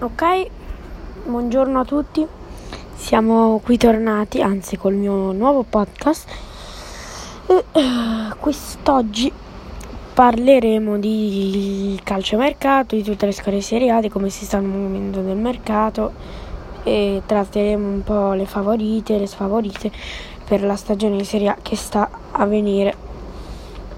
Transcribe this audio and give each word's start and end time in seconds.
Ok, 0.00 0.48
buongiorno 1.24 1.78
a 1.78 1.84
tutti. 1.84 2.26
Siamo 2.96 3.60
qui 3.62 3.78
tornati, 3.78 4.42
anzi 4.42 4.76
col 4.76 4.94
mio 4.94 5.30
nuovo 5.30 5.62
podcast. 5.62 6.28
E, 7.46 7.64
eh, 7.70 8.34
quest'oggi 8.40 9.32
parleremo 10.12 10.98
di 10.98 11.98
calciomercato, 12.02 12.96
di 12.96 13.04
tutte 13.04 13.26
le 13.26 13.32
squadre 13.32 13.60
Serie 13.60 14.10
come 14.10 14.30
si 14.30 14.44
stanno 14.44 14.66
muovendo 14.66 15.20
nel 15.20 15.36
mercato 15.36 16.12
e 16.82 17.22
tratteremo 17.24 17.86
un 17.86 18.02
po' 18.02 18.32
le 18.32 18.46
favorite 18.46 19.14
e 19.14 19.18
le 19.20 19.26
sfavorite 19.28 19.92
per 20.44 20.64
la 20.64 20.74
stagione 20.74 21.18
di 21.18 21.24
Serie 21.24 21.50
A 21.50 21.56
che 21.62 21.76
sta 21.76 22.10
a 22.32 22.44
venire. 22.46 22.96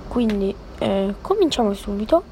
Quindi 0.09 0.55
eh, 0.79 1.15
cominciamo 1.23 1.73
subito 1.73 2.25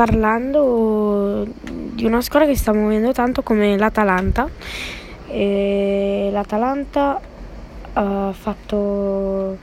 parlando 0.00 1.46
di 1.62 2.06
una 2.06 2.22
squadra 2.22 2.48
che 2.48 2.56
sta 2.56 2.72
muovendo 2.72 3.12
tanto 3.12 3.42
come 3.42 3.76
l'Atalanta. 3.76 4.48
E 5.26 6.30
L'Atalanta 6.32 7.20
ha 7.92 8.32
fatto 8.32 9.58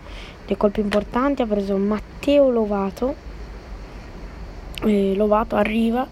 dei 0.46 0.56
colpi 0.56 0.82
importanti, 0.82 1.42
ha 1.42 1.48
preso 1.48 1.76
Matteo 1.78 2.52
Lovato. 2.52 3.16
E 4.84 5.16
Lovato 5.16 5.56
arriva, 5.56 6.06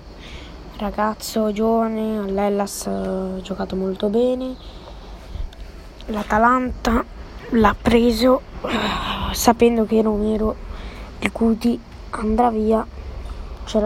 ragazzo 0.78 1.52
giovane, 1.52 2.18
all'Ellas 2.18 2.88
ha 2.88 3.40
giocato 3.44 3.76
molto 3.76 4.10
bene. 4.10 4.56
L'Atalanta 6.08 7.06
l'ha 7.50 7.76
preso 7.80 8.42
sapendo 9.34 9.86
che 9.86 10.02
Romero 10.02 10.56
il 11.20 11.32
Cuti 11.32 11.80
andrà 12.10 12.50
via 12.50 12.84
c'è 13.66 13.82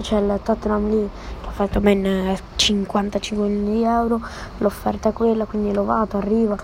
c'è 0.00 0.18
il 0.18 0.40
Tottenham 0.42 0.88
lì 0.88 1.08
che 1.42 1.48
ha 1.48 1.50
fatto 1.50 1.80
ben 1.80 2.36
55 2.56 3.48
milioni 3.48 3.78
di 3.78 3.82
euro, 3.84 4.20
l'offerta 4.58 5.10
è 5.10 5.12
quella, 5.12 5.44
quindi 5.44 5.72
Lovato 5.72 6.16
arriva, 6.16 6.56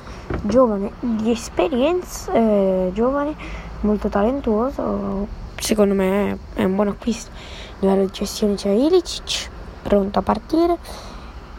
giovane, 0.43 0.93
di 1.01 1.31
esperienza, 1.31 2.33
eh, 2.33 2.91
giovane, 2.95 3.35
molto 3.81 4.09
talentuoso, 4.09 5.27
secondo 5.57 5.95
me 5.95 6.39
è 6.55 6.65
un 6.65 6.75
buon 6.75 6.89
acquisto. 6.89 7.31
A 7.33 7.77
livello 7.81 8.05
di 8.07 8.13
cessioni 8.13 8.55
c'è 8.55 8.71
Ilicic, 8.71 9.51
pronto 9.83 10.19
a 10.19 10.23
partire, 10.23 10.79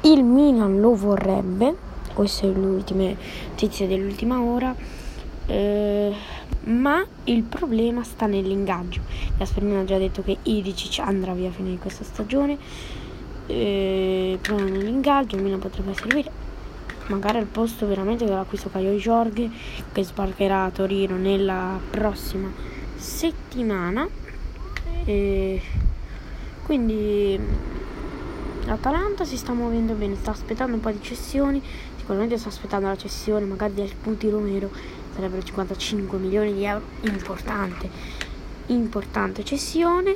il 0.01 0.23
Milan 0.23 0.79
lo 0.79 0.95
vorrebbe, 0.95 1.75
queste 2.13 2.47
sono 2.47 2.59
le 2.59 2.73
ultime 2.73 3.17
notizie 3.49 3.87
dell'ultima 3.87 4.39
ora. 4.39 4.73
Eh, 5.47 6.13
ma 6.65 7.05
il 7.25 7.43
problema 7.43 8.03
sta 8.03 8.25
nell'ingaggio. 8.25 9.01
Gasperini 9.37 9.75
ha 9.75 9.83
già 9.83 9.97
detto 9.97 10.23
che 10.23 10.37
Idicic 10.43 10.99
andrà 10.99 11.33
via 11.33 11.49
a 11.49 11.51
fine 11.51 11.69
di 11.69 11.77
questa 11.77 12.03
stagione. 12.03 12.57
Eh, 13.47 14.31
il 14.33 14.39
problema 14.39 14.69
nell'ingaggio, 14.69 15.35
il 15.35 15.43
Milan 15.43 15.59
potrebbe 15.59 15.93
servire 15.93 16.43
magari 17.07 17.37
al 17.37 17.45
posto 17.45 17.85
veramente 17.85 18.25
dell'acquisto 18.25 18.69
Caio 18.71 18.93
Jorge 18.93 19.47
che 19.91 20.03
sbarcherà 20.03 20.63
a 20.63 20.71
Torino 20.71 21.15
nella 21.17 21.79
prossima 21.89 22.51
settimana. 22.95 24.07
E 25.05 25.61
quindi 26.63 27.39
l'Atalanta 28.65 29.23
si 29.23 29.37
sta 29.37 29.53
muovendo 29.53 29.93
bene, 29.93 30.15
sta 30.15 30.31
aspettando 30.31 30.75
un 30.75 30.81
po' 30.81 30.89
di 30.89 31.01
cessioni, 31.01 31.61
sicuramente 32.05 32.37
sta 32.37 32.49
aspettando 32.49 32.85
la 32.85 32.95
cessione 32.95 33.45
magari 33.45 33.73
del 33.73 33.91
Puti 33.99 34.29
Romero 34.29 34.69
sarebbero 35.15 35.41
55 35.41 36.19
milioni 36.19 36.53
di 36.53 36.63
euro, 36.63 36.85
importante, 37.01 37.89
importante 38.67 39.43
cessione. 39.43 40.15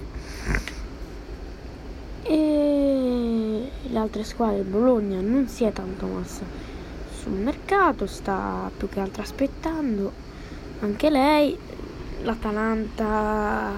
E 2.21 3.71
le 3.81 3.97
altre 3.97 4.23
squadre, 4.23 4.61
Bologna 4.61 5.19
non 5.19 5.47
si 5.47 5.63
è 5.63 5.73
tanto 5.73 6.05
mossa 6.05 6.43
sul 7.11 7.31
mercato, 7.31 8.05
sta 8.05 8.69
più 8.77 8.87
che 8.87 8.99
altro 8.99 9.23
aspettando 9.23 10.11
anche 10.81 11.09
lei. 11.09 11.57
L'Atalanta 12.22 13.72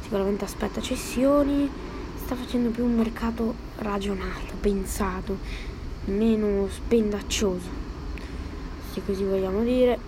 sicuramente 0.00 0.44
aspetta 0.44 0.80
cessioni, 0.80 1.68
sta 2.14 2.36
facendo 2.36 2.70
più 2.70 2.84
un 2.84 2.94
mercato 2.94 3.52
ragionato, 3.78 4.54
pensato, 4.60 5.71
meno 6.04 6.68
spendaccioso, 6.68 7.68
se 8.92 9.02
così 9.04 9.24
vogliamo 9.24 9.62
dire 9.62 9.98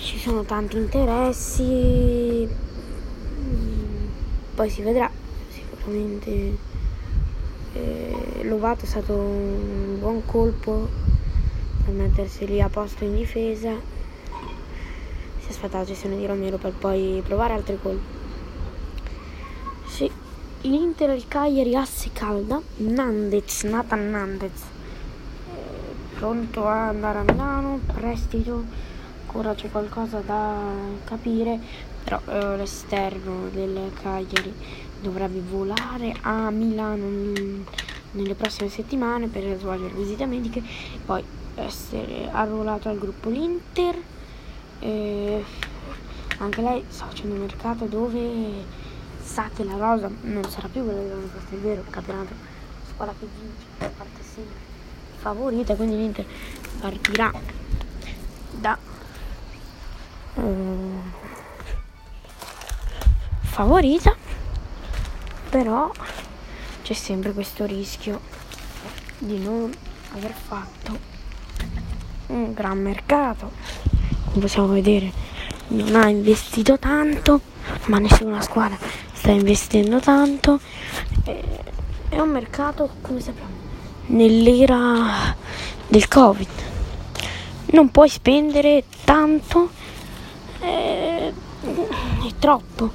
ci 0.00 0.18
sono 0.18 0.44
tanti 0.44 0.76
interessi, 0.76 2.46
poi 4.54 4.70
si 4.70 4.82
vedrà 4.82 5.10
sicuramente. 5.48 6.72
Eh, 7.72 8.42
Lovato 8.42 8.84
è 8.84 8.86
stato 8.86 9.14
un 9.14 9.96
buon 9.98 10.24
colpo 10.26 10.88
per 11.84 11.94
mettersi 11.94 12.46
lì 12.46 12.60
a 12.60 12.68
posto 12.68 13.04
in 13.04 13.16
difesa. 13.16 13.72
Si 15.38 15.50
aspetta 15.50 15.78
la 15.78 15.84
gestione 15.84 16.16
di 16.16 16.26
Romero 16.26 16.58
per 16.58 16.72
poi 16.72 17.22
provare 17.24 17.54
altri 17.54 17.78
colpi. 17.80 18.13
L'Inter 20.66 21.10
e 21.10 21.16
il 21.16 21.28
Cagliari 21.28 21.76
asse 21.76 22.08
calda. 22.14 22.58
Nandez, 22.76 23.64
Nathan 23.64 24.08
Nandez, 24.08 24.62
eh, 24.62 26.14
pronto 26.14 26.66
a 26.66 26.88
andare 26.88 27.18
a 27.18 27.22
Milano, 27.30 27.80
prestito 27.92 28.64
ancora 29.26 29.54
c'è 29.54 29.70
qualcosa 29.70 30.20
da 30.20 30.56
capire, 31.04 31.60
però 32.02 32.18
eh, 32.26 32.56
l'esterno 32.56 33.50
del 33.52 33.90
Cagliari 34.00 34.54
dovrebbe 35.02 35.40
volare 35.40 36.16
a 36.22 36.48
Milano 36.48 37.08
nelle 38.12 38.34
prossime 38.34 38.70
settimane 38.70 39.26
per 39.26 39.58
svolgere 39.58 39.92
visite 39.92 40.24
mediche 40.24 40.62
poi 41.04 41.22
essere 41.56 42.30
arruolato 42.32 42.88
al 42.88 42.98
gruppo 42.98 43.28
l'Inter. 43.28 44.00
Eh, 44.78 45.44
anche 46.38 46.62
lei 46.62 46.82
sta 46.88 47.04
facendo 47.04 47.34
un 47.34 47.40
mercato 47.42 47.84
dove 47.84 48.92
sa 49.34 49.50
che 49.52 49.64
la 49.64 49.74
rosa 49.76 50.08
non 50.20 50.48
sarà 50.48 50.68
più 50.68 50.84
quella 50.84 51.00
dell'anno 51.00 51.26
questo 51.26 51.56
è 51.56 51.58
vero, 51.58 51.80
il 51.80 51.90
campionato 51.90 52.32
squadra 52.88 53.12
che 53.18 53.26
vince 53.40 53.92
parte 53.96 54.22
sempre 54.22 54.54
favorita, 55.16 55.74
quindi 55.74 55.96
l'Inter 55.96 56.24
partirà 56.78 57.32
da 58.52 58.78
eh, 60.36 60.42
favorita 63.40 64.14
però 65.50 65.90
c'è 66.82 66.92
sempre 66.92 67.32
questo 67.32 67.64
rischio 67.64 68.20
di 69.18 69.42
non 69.42 69.72
aver 70.12 70.32
fatto 70.32 70.96
un 72.26 72.52
gran 72.52 72.80
mercato. 72.80 73.50
Come 74.26 74.40
possiamo 74.42 74.68
vedere 74.68 75.10
non 75.68 75.96
ha 75.96 76.08
investito 76.08 76.78
tanto 76.78 77.40
ma 77.86 77.98
nessuna 77.98 78.40
squadra 78.40 78.78
sta 79.24 79.32
investendo 79.32 80.00
tanto. 80.00 80.60
È 81.24 82.20
un 82.20 82.28
mercato 82.28 82.90
come 83.00 83.20
sappiamo 83.20 83.54
nell'era 84.08 85.34
del 85.88 86.06
covid. 86.08 86.48
Non 87.70 87.90
puoi 87.90 88.10
spendere 88.10 88.84
tanto 89.04 89.70
è, 90.60 91.32
è 91.32 92.32
troppo, 92.38 92.90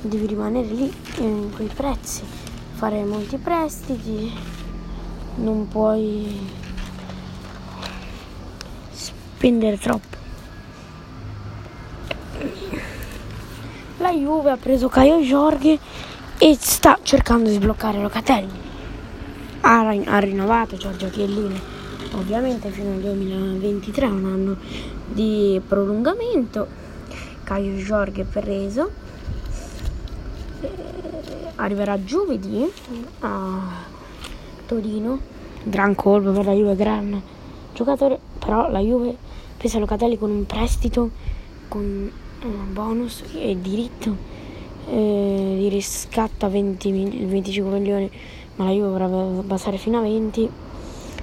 devi 0.00 0.26
rimanere 0.26 0.68
lì 0.68 0.92
in 1.18 1.50
quei 1.52 1.66
prezzi, 1.66 2.22
fare 2.74 3.02
molti 3.02 3.36
prestiti, 3.38 4.32
non 5.38 5.66
puoi 5.66 6.38
spendere 8.92 9.76
troppo. 9.76 10.13
Juve 14.14 14.50
ha 14.50 14.56
preso 14.56 14.88
Caio 14.88 15.18
Jorge 15.18 15.78
e 16.38 16.56
sta 16.58 16.98
cercando 17.02 17.48
di 17.48 17.54
sbloccare 17.56 18.00
Locatelli. 18.00 18.62
Ha, 19.60 19.88
ha 19.88 20.18
rinnovato 20.18 20.76
Giorgio 20.76 21.08
Chiellini, 21.10 21.60
ovviamente 22.12 22.70
fino 22.70 22.92
al 22.92 23.00
2023, 23.00 24.06
un 24.06 24.24
anno 24.26 24.56
di 25.06 25.60
prolungamento. 25.66 26.66
Caio 27.44 27.72
Jorge 27.74 28.24
preso. 28.24 28.90
Eh, 30.60 30.68
arriverà 31.56 32.02
giovedì 32.02 32.70
a 33.20 33.60
Torino. 34.66 35.20
Gran 35.62 35.94
colpo 35.94 36.30
per 36.32 36.44
la 36.44 36.52
Juve 36.52 36.76
gran 36.76 37.22
giocatore. 37.72 38.18
Però 38.38 38.70
la 38.70 38.80
Juve 38.80 39.16
prese 39.56 39.78
Locatelli 39.78 40.18
con 40.18 40.30
un 40.30 40.46
prestito 40.46 41.10
con 41.68 42.10
bonus 42.72 43.22
e 43.34 43.56
diritto 43.60 44.16
eh, 44.88 45.56
di 45.58 45.68
riscatto 45.68 46.46
a 46.46 46.48
20, 46.48 46.92
25 47.26 47.78
milioni 47.78 48.10
ma 48.56 48.66
la 48.66 48.70
Juve 48.70 48.88
vorrebbe 48.88 49.42
passare 49.46 49.78
fino 49.78 49.98
a 49.98 50.02
20 50.02 50.50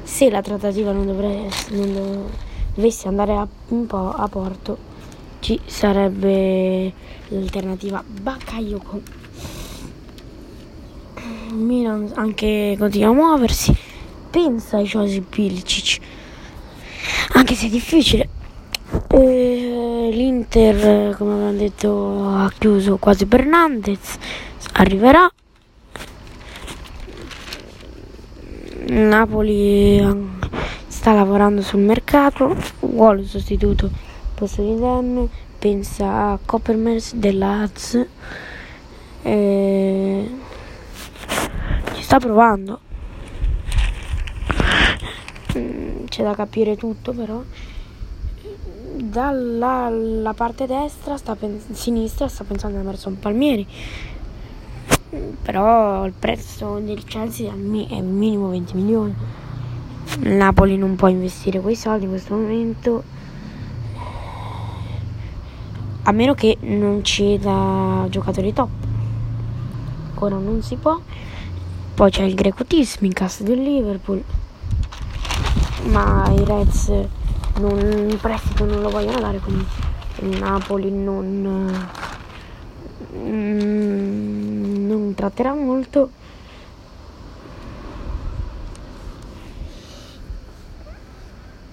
se 0.03 0.29
la 0.29 0.41
trattativa 0.41 0.91
non, 0.91 1.05
dovrebbe, 1.05 1.49
non 1.69 2.29
dovesse 2.73 3.07
andare 3.07 3.33
a, 3.33 3.47
un 3.69 3.85
po' 3.85 4.11
a 4.11 4.27
porto 4.27 4.89
ci 5.39 5.59
sarebbe 5.65 6.91
l'alternativa 7.29 8.03
Bakayoko 8.05 9.21
Milan 11.51 12.11
anche 12.15 12.75
continua 12.77 13.09
a 13.09 13.13
muoversi. 13.13 13.75
Pensa 14.29 14.77
ai 14.77 14.85
Josip 14.85 15.29
Pilicic, 15.29 15.99
anche 17.33 17.55
se 17.55 17.67
è 17.67 17.69
difficile. 17.69 18.29
E 19.13 20.09
L'Inter, 20.13 21.15
come 21.17 21.33
abbiamo 21.33 21.51
detto, 21.51 22.23
ha 22.29 22.49
chiuso 22.57 22.95
quasi 22.95 23.25
Bernandez, 23.25 24.17
arriverà. 24.73 25.29
Napoli 28.87 30.01
sta 30.87 31.13
lavorando 31.13 31.61
sul 31.61 31.81
mercato, 31.81 32.55
vuole 32.79 33.21
il 33.21 33.27
sostituto 33.27 33.89
posto 34.33 34.61
di 34.61 34.79
Dem, 34.79 35.27
pensa 35.59 36.31
a 36.31 36.39
Coppermans 36.45 37.15
della 37.15 37.61
Az. 37.63 38.07
E 39.23 40.31
ci 41.95 42.01
sta 42.01 42.17
provando. 42.17 42.79
Mm, 45.57 46.05
c'è 46.05 46.23
da 46.23 46.33
capire 46.33 46.77
tutto 46.77 47.11
però. 47.11 47.43
Dalla 48.93 50.33
parte 50.35 50.67
destra, 50.67 51.15
sta 51.15 51.35
pen- 51.35 51.61
sinistra, 51.71 52.27
sta 52.27 52.43
pensando 52.43 52.77
a 52.77 52.81
Emerson 52.81 53.17
Palmieri. 53.19 53.65
Però 55.41 56.05
il 56.05 56.11
prezzo 56.11 56.79
del 56.79 57.03
Chelsea 57.05 57.49
è 57.51 58.01
minimo 58.01 58.49
20 58.49 58.75
milioni. 58.75 59.15
Il 60.19 60.33
Napoli 60.33 60.77
non 60.77 60.95
può 60.95 61.07
investire 61.07 61.61
quei 61.61 61.75
soldi 61.75 62.03
in 62.03 62.09
questo 62.09 62.33
momento. 62.33 63.03
A 66.03 66.11
meno 66.11 66.33
che 66.33 66.57
non 66.61 67.01
ceda 67.03 68.07
giocatori 68.09 68.51
top. 68.51 68.69
Ora 70.15 70.35
non 70.35 70.61
si 70.61 70.75
può. 70.75 70.99
Poi 71.93 72.11
c'è 72.11 72.23
il 72.23 72.35
greco 72.35 72.65
Tismikas 72.65 73.41
del 73.43 73.61
Liverpool. 73.61 74.21
Ma 75.85 76.29
i 76.35 76.43
Reds 76.43 77.19
non, 77.59 78.09
in 78.09 78.17
prestito 78.19 78.65
non 78.65 78.81
lo 78.81 78.89
vogliono 78.89 79.19
dare, 79.19 79.39
quindi 79.39 79.65
il 80.19 80.39
Napoli 80.39 80.91
non, 80.91 81.87
mm, 83.15 84.87
non 84.87 85.13
tratterà 85.15 85.53
molto. 85.53 86.11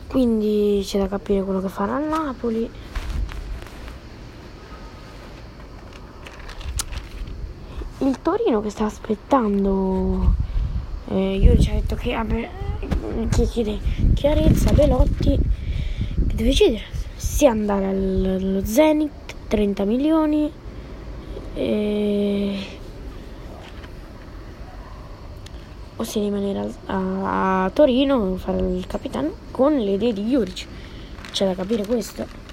Quindi 0.07 0.83
c'è 0.85 0.99
da 0.99 1.07
capire 1.07 1.43
quello 1.43 1.61
che 1.61 1.69
farà 1.69 1.99
il 2.01 2.09
Napoli. 2.09 2.71
il 8.01 8.23
Torino 8.23 8.61
che 8.61 8.71
sta 8.71 8.85
aspettando 8.85 10.35
eh, 11.09 11.37
io 11.37 11.59
ci 11.59 11.71
ho 11.71 11.75
detto 11.75 11.97
che, 11.97 12.17
che 13.31 13.45
chiede 13.45 13.79
chiarezza 14.15 14.73
Belotti 14.73 15.31
che 15.31 15.39
deve 16.39 16.51
decidere. 16.51 16.83
Se 17.17 17.47
andare 17.47 17.87
allo 17.87 18.65
Zenit 18.65 19.35
30 19.49 19.85
milioni 19.85 20.51
eh, 21.55 22.67
o 25.97 26.05
se 26.05 26.21
rimanere 26.21 26.73
a, 26.87 27.65
a, 27.65 27.71
Torino 27.71 28.37
fare 28.37 28.59
il 28.59 28.87
capitano 28.87 29.33
con 29.51 29.77
le 29.77 29.93
idee 29.93 30.13
di 30.13 30.23
Juric. 30.27 30.67
C'è 31.33 31.45
da 31.45 31.55
capire 31.55 31.85
questo. 31.85 32.47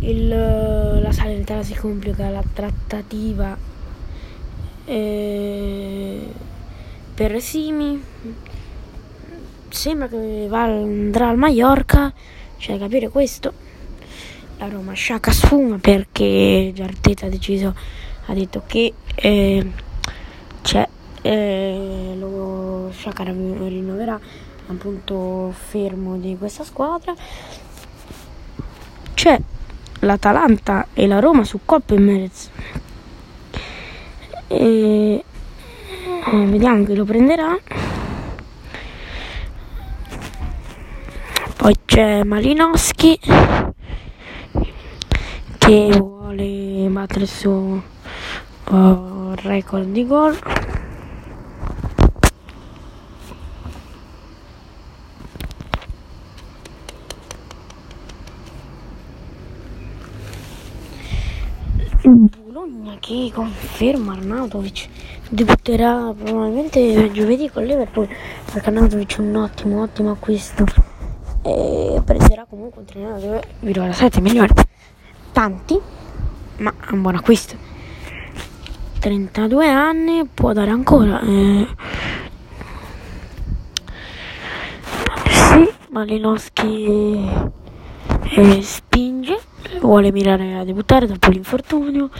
Il, 0.00 0.28
la 0.28 1.12
Salernitana 1.12 1.62
si 1.62 1.74
complica 1.76 2.28
la 2.28 2.42
trattativa 2.52 3.56
eh, 4.84 6.28
per 7.14 7.40
Simi 7.40 8.02
sembra 9.68 10.08
che 10.08 10.48
andrà 10.50 11.28
al 11.28 11.36
Mallorca 11.36 12.12
da 12.66 12.78
capire 12.78 13.08
questo. 13.08 13.52
La 14.58 14.68
Roma 14.68 14.92
sciacca 14.92 15.30
sfuma 15.30 15.78
perché 15.78 16.72
Giarteta 16.74 17.26
ha 17.26 17.28
deciso 17.28 17.74
ha 18.26 18.32
detto 18.32 18.62
che 18.66 18.94
eh, 19.14 19.70
c'è 20.62 20.88
eh, 21.22 22.14
lo 22.18 22.90
Sciacca 22.92 23.24
rinnoverà 23.24 24.18
un 24.66 24.78
punto 24.78 25.52
fermo 25.52 26.16
di 26.16 26.36
questa 26.38 26.64
squadra. 26.64 27.14
C'è 29.14 29.40
l'Atalanta 30.00 30.88
e 30.92 31.06
la 31.06 31.20
Roma 31.20 31.44
su 31.44 31.60
Coppa 31.64 31.94
e 31.94 31.98
Merez. 31.98 32.50
Eh, 36.26 36.46
vediamo 36.46 36.84
chi 36.84 36.94
lo 36.94 37.04
prenderà. 37.04 37.54
Poi 41.56 41.74
c'è 41.84 42.24
Malinowski 42.24 43.18
che 45.58 45.88
vuole 45.98 46.88
battere 46.88 47.20
il 47.24 47.28
suo 47.28 47.82
uh, 48.70 49.34
record 49.42 49.92
di 49.92 50.06
gol. 50.06 50.38
Bologna 62.02 62.73
che 63.00 63.30
conferma 63.32 64.12
Arnautovic 64.12 64.88
debutterà 65.28 66.12
probabilmente 66.16 67.10
giovedì 67.12 67.50
con 67.50 67.64
Liverpool 67.64 68.08
perché 68.52 68.68
Arnautovic 68.68 69.16
è 69.16 69.20
un 69.20 69.36
ottimo 69.36 69.82
ottimo 69.82 70.10
acquisto 70.10 70.64
e 71.42 72.00
prenderà 72.04 72.46
comunque 72.48 72.80
un 72.80 72.86
trenino 72.86 73.16
2,7 73.16 74.20
milioni 74.20 74.48
tanti 75.32 75.80
ma 76.58 76.72
è 76.86 76.92
un 76.92 77.02
buon 77.02 77.16
acquisto 77.16 77.56
32 79.00 79.68
anni 79.68 80.26
può 80.32 80.52
dare 80.52 80.70
ancora 80.70 81.20
eh. 81.20 81.66
sì 85.26 85.72
Malinowski 85.90 87.28
eh, 88.36 88.62
spinge 88.62 89.38
vuole 89.80 90.12
mirare 90.12 90.54
a 90.56 90.64
debuttare 90.64 91.06
dopo 91.06 91.30
l'infortunio. 91.30 92.10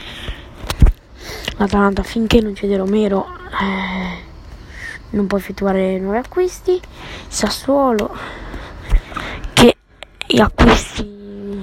L'Atalanta 1.57 2.03
finché 2.03 2.41
non 2.41 2.55
cede 2.55 2.77
Romero 2.77 3.27
eh, 3.61 4.23
non 5.11 5.27
può 5.27 5.39
effettuare 5.39 5.99
nuovi 5.99 6.19
acquisti. 6.19 6.81
Sassuolo 7.29 8.15
che 9.53 9.77
gli 10.27 10.41
acquisti 10.41 11.63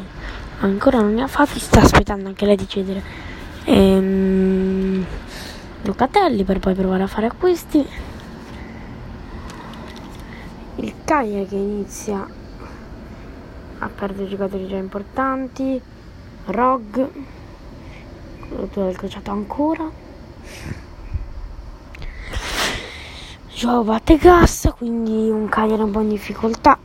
ancora 0.59 0.99
non 0.99 1.13
ne 1.13 1.23
ha 1.23 1.27
fatti, 1.27 1.59
sta 1.59 1.81
aspettando 1.81 2.27
anche 2.27 2.45
lei 2.45 2.55
di 2.55 2.67
cedere 2.67 3.03
ehm, 3.65 5.05
Locatelli 5.83 6.43
per 6.43 6.59
poi 6.59 6.73
provare 6.73 7.03
a 7.03 7.07
fare 7.07 7.25
acquisti. 7.25 7.85
Il 10.75 10.93
Cagliari 11.03 11.47
che 11.47 11.55
inizia 11.55 12.25
a 13.79 13.89
perdere 13.89 14.29
giocatori 14.29 14.67
già 14.67 14.77
importanti 14.77 15.81
Rog 16.45 17.09
rottura 18.55 18.85
del 18.87 18.97
crociato 18.97 19.31
ancora? 19.31 19.89
Joao 23.53 23.83
batte 23.83 24.17
gas 24.17 24.71
quindi 24.77 25.29
un 25.29 25.47
Cagliari 25.49 25.81
un 25.81 25.91
po' 25.91 26.01
in 26.01 26.09
difficoltà. 26.09 26.77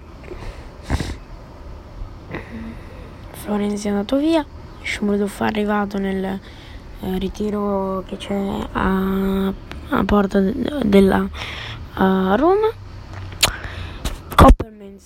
Florenzi 3.30 3.87
è 3.87 3.90
andato 3.90 4.16
via 4.16 4.44
Shmurdov 4.87 5.40
è 5.40 5.44
arrivato 5.44 5.99
nel 5.99 6.25
eh, 6.25 7.18
ritiro 7.18 8.04
che 8.06 8.16
c'è 8.16 8.58
a, 8.73 9.49
a 9.49 10.04
porta 10.04 10.38
de, 10.40 10.54
della 10.85 11.28
a 11.94 12.35
Roma. 12.37 12.68
Coppermans 14.35 15.04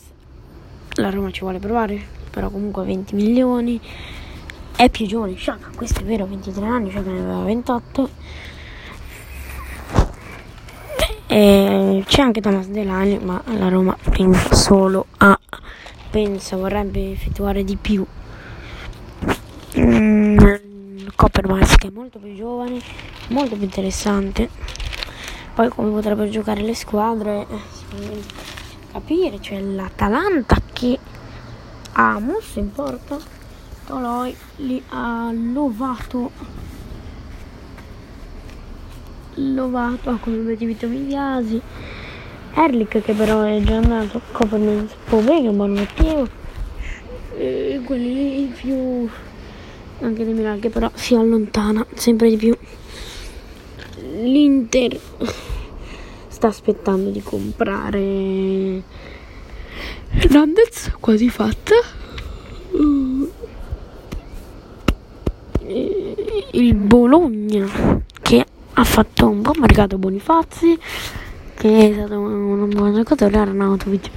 la 0.94 1.10
Roma 1.10 1.30
ci 1.30 1.40
vuole 1.40 1.58
provare, 1.58 2.00
però 2.30 2.50
comunque 2.50 2.84
20 2.84 3.14
milioni. 3.14 3.80
È 4.80 4.88
più 4.88 5.04
giovane 5.04 5.34
Sciacca, 5.34 5.72
questo 5.76 6.00
è 6.00 6.04
vero, 6.04 6.26
23 6.26 6.64
anni, 6.64 6.88
Sciacca 6.88 7.10
ne 7.10 7.18
aveva 7.18 7.42
28. 7.42 8.10
E 11.26 12.02
c'è 12.06 12.22
anche 12.22 12.40
Thomas 12.40 12.66
Delani, 12.66 13.18
ma 13.18 13.42
la 13.58 13.68
Roma 13.68 13.94
pensa 14.10 14.54
solo 14.54 15.04
a 15.18 15.38
pensa 16.08 16.56
vorrebbe 16.56 17.10
effettuare 17.10 17.62
di 17.62 17.76
più. 17.76 18.06
Mm, 19.78 20.38
Coppermans 21.14 21.76
che 21.76 21.88
è 21.88 21.90
molto 21.90 22.18
più 22.18 22.34
giovane, 22.34 22.80
molto 23.28 23.56
più 23.56 23.64
interessante. 23.64 24.48
Poi 25.52 25.68
come 25.68 25.90
potrebbero 25.90 26.30
giocare 26.30 26.62
le 26.62 26.74
squadre, 26.74 27.46
sicuramente 27.70 28.34
capire, 28.92 29.38
c'è 29.40 29.60
l'Atalanta 29.60 30.56
che 30.72 30.98
ha 31.92 32.18
mosso 32.18 32.58
in 32.58 32.72
porta 32.72 33.39
Toloi 33.90 34.32
li 34.58 34.80
ha 34.90 35.32
lovato. 35.32 36.30
Lovato 39.34 40.16
come 40.20 40.38
obiettivi 40.38 40.76
Tomigliasi 40.76 41.60
Erlich 42.54 43.02
che 43.02 43.12
però 43.14 43.42
è 43.42 43.60
già 43.62 43.76
andato 43.76 44.20
Copenhagen 44.30 44.88
Povega 45.08 45.50
buon 45.50 45.70
obiettivo 45.70 46.28
e 47.36 47.80
quelli 47.84 48.14
lì 48.14 48.44
più 48.54 49.08
anche 50.00 50.24
De 50.24 50.32
Milan 50.32 50.60
che 50.60 50.68
però 50.68 50.88
si 50.94 51.16
allontana 51.16 51.84
sempre 51.94 52.28
di 52.28 52.36
più. 52.36 52.56
l'Inter 54.22 55.00
sta 56.28 56.46
aspettando 56.46 57.10
di 57.10 57.22
comprare 57.22 58.82
Hernandez 60.10 60.92
quasi 61.00 61.28
fatta 61.28 61.74
il 66.60 66.74
Bologna 66.74 67.66
che 68.20 68.44
ha 68.74 68.84
fatto 68.84 69.28
un 69.28 69.42
buon 69.42 69.56
mercato 69.58 69.98
Bonifazzi 69.98 70.78
che 71.54 71.90
è 71.90 71.92
stato 71.92 72.18
un, 72.18 72.70
buon 72.70 72.94
giocatore 72.94 73.36
Arnautovic. 73.36 74.10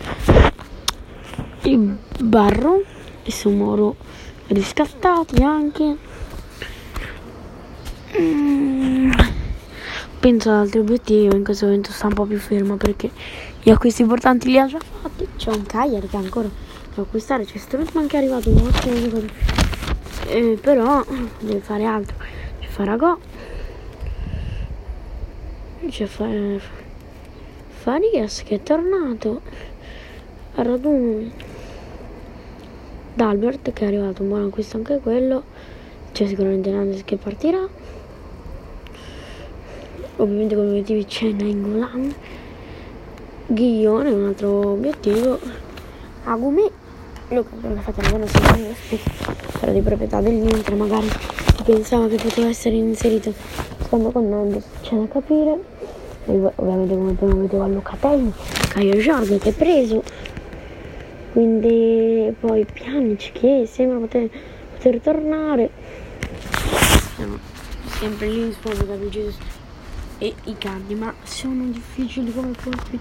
Il 1.63 1.97
Barro 2.21 2.83
e 3.23 3.31
Sumoro 3.31 3.97
riscattati 4.47 5.43
anche. 5.43 5.97
Mm, 8.17 9.11
penso 10.19 10.49
ad 10.51 10.55
altri 10.55 10.79
obiettivi 10.79 11.35
in 11.35 11.43
questo 11.43 11.65
momento 11.65 11.91
sta 11.91 12.07
un 12.07 12.13
po' 12.13 12.25
più 12.25 12.37
fermo 12.37 12.77
perché 12.77 13.11
gli 13.61 13.69
acquisti 13.69 14.03
importanti 14.03 14.49
li 14.49 14.59
ha 14.59 14.67
già 14.67 14.79
fatti. 14.79 15.27
C'è 15.35 15.49
un 15.49 15.65
Cagliari 15.65 16.07
che 16.07 16.15
ancora 16.15 16.49
da 16.95 17.01
acquistare 17.01 17.43
c'è 17.43 17.57
Strootman 17.57 18.07
che 18.07 18.15
è 18.15 18.19
arrivato 18.19 18.49
un 18.49 18.57
ottimo 18.57 19.01
giocatore 19.01 19.62
eh, 20.27 20.57
però 20.61 21.03
deve 21.39 21.59
fare 21.59 21.85
altro. 21.85 22.15
C'è 22.59 22.67
Faragò 22.67 23.17
c'è 25.89 26.05
fa- 26.05 26.27
Farias 27.69 28.43
che 28.43 28.55
è 28.55 28.63
tornato 28.63 29.41
a 30.55 30.63
raduno 30.63 31.29
D'Albert 33.13 33.73
che 33.73 33.83
è 33.83 33.87
arrivato 33.87 34.23
un 34.23 34.29
buon 34.29 34.45
acquisto 34.45 34.77
anche 34.77 34.99
quello. 34.99 35.43
C'è 36.13 36.25
sicuramente 36.25 36.71
Nandes 36.71 37.03
che 37.03 37.17
partirà. 37.17 37.67
Ovviamente 40.15 40.55
come 40.55 40.69
obiettivi 40.69 41.05
c'è 41.05 41.31
Nainggolan. 41.31 42.15
Ghiglione 43.47 44.09
un 44.09 44.25
altro 44.25 44.71
obiettivo. 44.71 45.39
Agumi 46.23 46.67
Luca 47.29 47.49
non 47.61 47.77
ha 47.77 47.81
fatto 47.81 47.99
una 47.99 48.09
buona 48.09 48.25
era 49.61 49.71
di 49.71 49.81
proprietà 49.81 50.19
dell'Inter 50.19 50.75
magari 50.75 51.07
pensava 51.63 52.07
che 52.07 52.17
poteva 52.17 52.47
essere 52.47 52.75
inserito. 52.75 53.33
Stando 53.83 54.11
con 54.11 54.29
Nandes 54.29 54.65
c'è 54.81 54.95
da 54.95 55.07
capire. 55.07 55.57
E 56.25 56.51
ovviamente 56.55 56.95
come 56.95 57.13
primo 57.13 57.35
vedevo 57.35 57.63
a 57.63 57.67
Locatelli 57.67 58.31
Caio 58.69 58.97
Giorgio 58.97 59.37
che 59.37 59.49
è 59.49 59.53
preso. 59.53 60.03
Quindi 61.31 62.33
poi 62.39 62.65
Pjanic 62.65 63.31
che 63.31 63.67
sembra 63.71 63.97
poter, 63.97 64.29
poter 64.75 64.99
tornare. 64.99 65.69
Siamo 67.15 67.37
sempre 67.99 68.27
lì 68.27 68.41
in 68.41 68.53
sfondo 68.53 68.85
Gabriel 68.85 69.33
e 70.19 70.33
i 70.43 70.55
cardi 70.57 70.93
ma 70.93 71.13
sono 71.23 71.63
difficili 71.65 72.33
come 72.33 72.51
colpi 72.61 72.99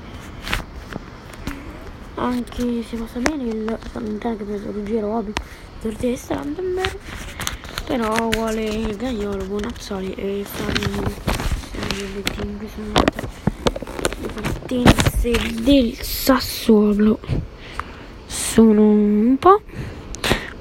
anche 2.23 2.83
se 2.85 2.97
va 2.97 3.07
bene 3.19 3.45
il 3.49 3.79
Salentino 3.91 4.37
che 4.37 4.43
ha 4.43 4.47
preso 4.47 4.71
Ruggero 4.71 5.17
Obi 5.17 5.33
per 5.81 5.97
testa 5.97 6.37
Vandenberg 6.37 6.97
però 7.85 8.29
vuole 8.31 8.95
Gaiolo 8.97 9.45
Bonazzoli 9.45 10.15
e 10.15 10.45
le 11.73 12.23
team 12.23 12.59
che 12.59 12.69
sono 12.75 12.93
le 14.21 14.29
partenze 14.29 15.63
del 15.63 15.95
Sassuolo 16.01 17.19
sono 18.27 18.83
un 18.83 19.37
po' 19.39 19.61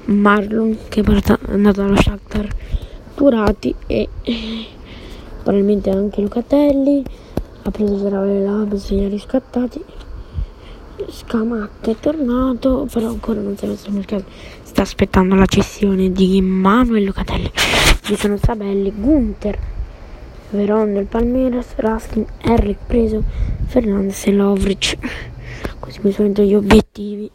Marlon 0.06 0.76
che 0.88 1.00
è 1.00 1.38
andato 1.48 1.82
allo 1.82 1.96
Shakhtar 1.96 2.48
Turati 3.14 3.72
e 3.86 4.08
probabilmente 5.42 5.90
anche 5.90 6.20
Lucatelli 6.20 7.04
ha 7.62 7.70
preso 7.70 7.98
Zaravella 7.98 8.66
se 8.76 8.94
li 8.94 9.04
ha 9.04 9.08
riscattati 9.08 9.82
Scamacca 11.08 11.90
è 11.90 11.96
tornato 11.96 12.88
però 12.90 13.08
ancora 13.08 13.40
non 13.40 13.56
si 13.56 13.64
è 13.64 13.68
messo 13.68 13.84
sul 13.84 13.94
mercato 13.94 14.24
sta 14.62 14.82
aspettando 14.82 15.34
la 15.34 15.46
cessione 15.46 16.12
di 16.12 16.40
Manuel 16.40 17.04
Lucatelli 17.04 17.50
ci 18.02 18.16
sono 18.16 18.36
Sabelli 18.36 18.92
Gunther 18.94 19.58
Veron 20.52 20.92
del 20.92 21.06
Palmeiras 21.06 21.74
Raskin 21.76 22.26
Eric 22.42 22.78
preso 22.86 23.22
Fernandez 23.68 24.26
e 24.26 24.32
Lovric. 24.32 24.98
Così 25.80 25.98
mi 26.02 26.12
sono 26.12 26.28
gli 26.28 26.54
obiettivi. 26.54 27.30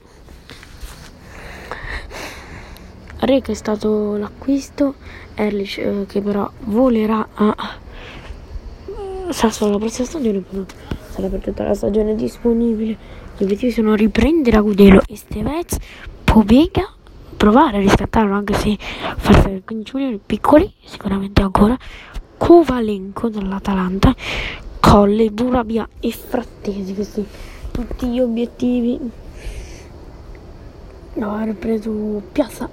Rec 3.19 3.49
è 3.49 3.53
stato 3.55 4.17
l'acquisto 4.17 4.93
Erlich 5.33 5.79
eh, 5.79 6.05
che 6.07 6.21
però 6.21 6.47
volerà 6.65 7.27
a 7.33 7.55
Sassuolo 9.29 9.73
la 9.73 9.79
prossima 9.79 10.05
stagione 10.05 10.39
però 10.39 10.63
sarà 11.09 11.27
per 11.27 11.39
tutta 11.39 11.63
la 11.63 11.73
stagione 11.73 12.15
disponibile 12.15 12.95
gli 13.37 13.43
obiettivi 13.43 13.71
sono 13.71 13.93
riprendere 13.93 14.57
Agudelo 14.57 15.01
e 15.05 15.15
Stevez, 15.15 15.77
Pobega, 16.23 16.91
provare 17.37 17.77
a 17.77 17.79
riscattarlo 17.79 18.33
anche 18.33 18.55
se 18.55 18.75
fare 18.79 19.61
15 19.63 19.95
milioni 19.95 20.19
piccoli, 20.25 20.73
sicuramente 20.83 21.43
ancora, 21.43 21.77
Kovalenko 22.35 23.29
dall'Atalanta, 23.29 24.15
Colle, 24.79 25.29
Burabia 25.29 25.87
e 25.99 26.11
Frattesi, 26.11 26.95
questi 26.95 27.23
tutti 27.71 28.07
gli 28.07 28.19
obiettivi. 28.19 28.99
No, 31.13 31.35
ha 31.35 31.43
ripreso 31.43 32.21
Piazza, 32.31 32.67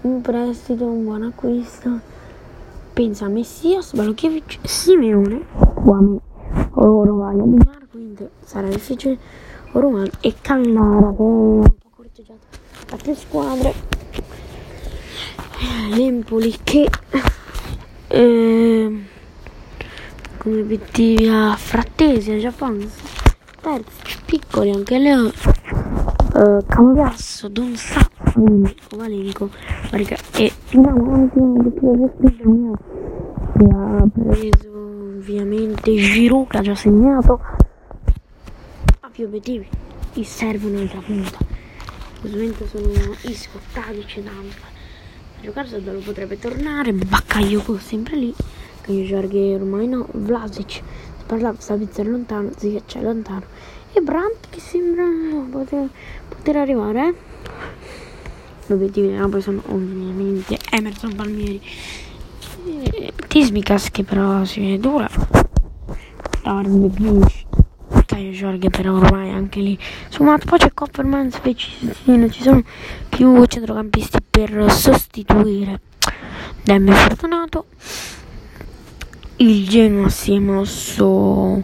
un 0.00 0.20
prestito, 0.22 0.86
un 0.86 1.04
buon 1.04 1.22
acquisto. 1.24 2.00
Pensa 2.94 3.26
a 3.26 3.28
Messias, 3.28 3.92
Balokevich, 3.92 4.58
Simeone, 4.62 5.44
Guami, 5.74 6.18
Orovaia, 6.74 7.42
Di 7.42 7.56
Marco 7.56 7.87
quindi 8.08 8.28
sarà 8.42 8.68
difficile. 8.68 9.18
Romano 9.72 10.08
e 10.20 10.34
Callara 10.40 11.10
che 11.10 11.16
è 11.16 11.20
un 11.20 11.62
po' 11.78 11.90
corteggiato 11.90 12.40
da 12.88 12.96
tre 12.96 13.14
squadre. 13.14 13.74
l'Empoli 15.90 16.56
che 16.62 16.88
eh, 18.08 19.04
come 20.38 20.60
obiettivi 20.60 21.28
a 21.28 21.54
Frattesi 21.56 22.32
a 22.32 22.38
Giappone 22.38 22.88
terzi 23.60 24.16
piccoli 24.24 24.70
anche 24.70 24.98
Leo 24.98 25.26
eh, 25.28 26.64
Cambiasso 26.66 27.48
Don 27.48 27.74
Saffi 27.74 28.76
Valenco 28.96 29.50
e 30.36 30.52
finiamo 30.64 31.04
l'ultimo 31.04 31.90
obiettivo 31.90 32.76
che 33.56 33.64
ha 33.64 34.04
preso 34.12 34.68
ovviamente 35.16 35.94
Giroud 35.94 36.46
che 36.48 36.56
ha 36.56 36.62
già 36.62 36.74
segnato 36.74 37.40
più 39.18 39.26
obiettivi 39.26 39.66
gli 40.12 40.22
servono 40.22 40.78
altra 40.78 41.00
punta. 41.00 41.38
Momento 42.20 42.68
sono 42.68 42.88
Isco, 43.22 43.58
Tadic 43.72 44.18
e 44.18 44.22
Dampa 44.22 44.66
a 44.66 45.42
giocare 45.42 45.66
Saldalo 45.66 45.98
potrebbe 45.98 46.38
tornare 46.38 46.92
Bakayoko 46.92 47.78
sempre 47.78 48.14
lì. 48.14 48.32
Caio 48.80 49.04
Giorghi 49.04 49.54
ormai 49.54 49.88
no 49.88 50.06
Vlasic. 50.12 50.70
Si 50.70 50.82
parla 51.26 51.52
Savizia 51.58 52.04
lontano 52.04 52.50
Ziyech 52.56 52.96
è 52.96 53.02
lontano. 53.02 53.42
E 53.92 54.00
Brandt 54.00 54.50
che 54.50 54.60
sembra 54.60 55.04
poter, 55.50 55.88
poter 56.28 56.56
arrivare 56.56 57.08
eh? 57.08 57.14
gli 58.68 58.72
obiettivi 58.72 59.08
della 59.08 59.22
Napoli 59.22 59.42
sono 59.42 59.60
ovviamente 59.66 60.56
Emerson 60.70 61.16
Palmieri. 61.16 61.60
Tismicas 63.26 63.90
che 63.90 64.04
però 64.04 64.44
si 64.44 64.60
vede 64.60 64.78
dura. 64.78 65.10
Avrebbe 66.44 66.88
più 66.88 67.20
Caio 68.18 68.32
Giorghe 68.32 68.68
però 68.68 68.94
ormai 68.94 69.30
anche 69.30 69.60
lì. 69.60 69.78
Matt 70.18 70.44
poi 70.44 70.58
c'è 70.58 70.74
Copperman 70.74 71.30
Specicino 71.30 72.28
ci 72.28 72.42
sono 72.42 72.64
più 73.08 73.44
centrocampisti 73.44 74.18
per 74.28 74.72
sostituire. 74.72 75.80
Demme 76.64 76.92
Fortunato. 76.94 77.66
Il 79.36 79.68
Genoa 79.68 80.08
si 80.08 80.34
è 80.34 80.38
mosso 80.40 80.84
uh, 80.84 81.62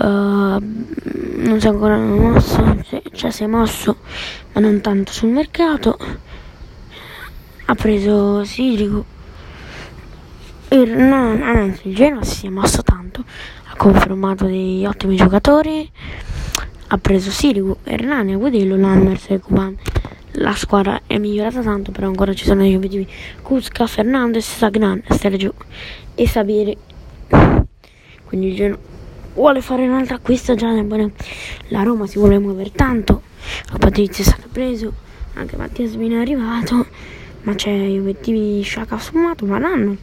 non 0.00 1.56
si 1.58 1.66
è 1.66 1.70
ancora 1.70 1.96
mosso 1.96 2.82
cioè 3.12 3.30
si 3.30 3.44
è 3.44 3.46
mosso 3.46 3.96
ma 4.52 4.60
non 4.60 4.82
tanto 4.82 5.12
sul 5.12 5.30
mercato. 5.30 5.96
Ha 7.64 7.74
preso 7.74 8.44
Sirico 8.44 9.12
il, 10.68 10.90
no, 10.90 11.42
anzi 11.42 11.88
il 11.88 11.94
Genoa 11.94 12.22
si 12.22 12.46
è 12.46 12.50
mosso 12.50 12.82
tanto 12.82 13.24
ha 13.74 13.76
confermato 13.76 14.44
degli 14.46 14.86
ottimi 14.86 15.16
giocatori 15.16 15.90
ha 16.86 16.98
preso 16.98 17.30
Sirigu, 17.30 17.76
Hernani, 17.82 18.34
Agudello, 18.34 18.76
Lammers 18.76 19.30
e 19.30 19.40
Cuban 19.40 19.76
la 20.38 20.52
squadra 20.54 21.02
è 21.06 21.18
migliorata 21.18 21.60
tanto, 21.60 21.92
però 21.92 22.08
ancora 22.08 22.34
ci 22.34 22.44
sono 22.44 22.64
gli 22.64 22.74
obiettivi. 22.74 23.06
Cusca, 23.40 23.86
Fernandez, 23.86 24.44
Sagnan, 24.44 25.00
Sergio 25.08 25.54
e 26.16 26.26
Sabiri. 26.26 26.76
Quindi 28.24 28.48
il 28.48 28.54
Genoa 28.56 28.78
vuole 29.34 29.60
fare 29.60 29.86
un'altra 29.86 30.16
acquisto 30.16 30.56
già 30.56 30.72
la 31.68 31.82
Roma 31.84 32.08
si 32.08 32.18
vuole 32.18 32.40
muovere 32.40 32.72
tanto. 32.72 33.22
A 33.70 33.78
Patrizio 33.78 34.24
è 34.24 34.26
stato 34.26 34.48
preso, 34.50 34.92
anche 35.34 35.56
Mattia 35.56 35.86
Svino 35.86 36.16
è 36.16 36.20
arrivato, 36.20 36.84
ma 37.42 37.54
c'è 37.54 37.70
gli 37.70 37.98
obiettivi 37.98 38.56
di 38.56 38.62
Sciacca 38.62 38.98
sfumato, 38.98 39.46
ma 39.46 39.60
l'hanno. 39.60 39.96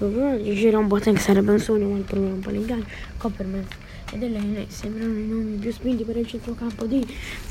Il 0.00 0.04
suo 0.04 0.12
problema 0.12 0.36
di 0.36 0.74
un 0.74 0.86
Boateng 0.86 1.16
sarebbe 1.16 1.50
un 1.50 1.58
sogno, 1.58 1.88
ma 1.88 1.96
il 1.96 2.04
problema 2.04 2.30
è 2.30 2.34
un 2.34 2.40
po' 2.40 2.50
l'ingaggio. 2.50 2.86
Copperman 3.16 3.66
e 4.12 4.16
delle 4.16 4.66
sembrano 4.68 5.18
i 5.18 5.26
nomi 5.26 5.56
più 5.56 5.72
spinti 5.72 6.04
per 6.04 6.16
il 6.16 6.24
centrocampo 6.24 6.84
di 6.84 7.04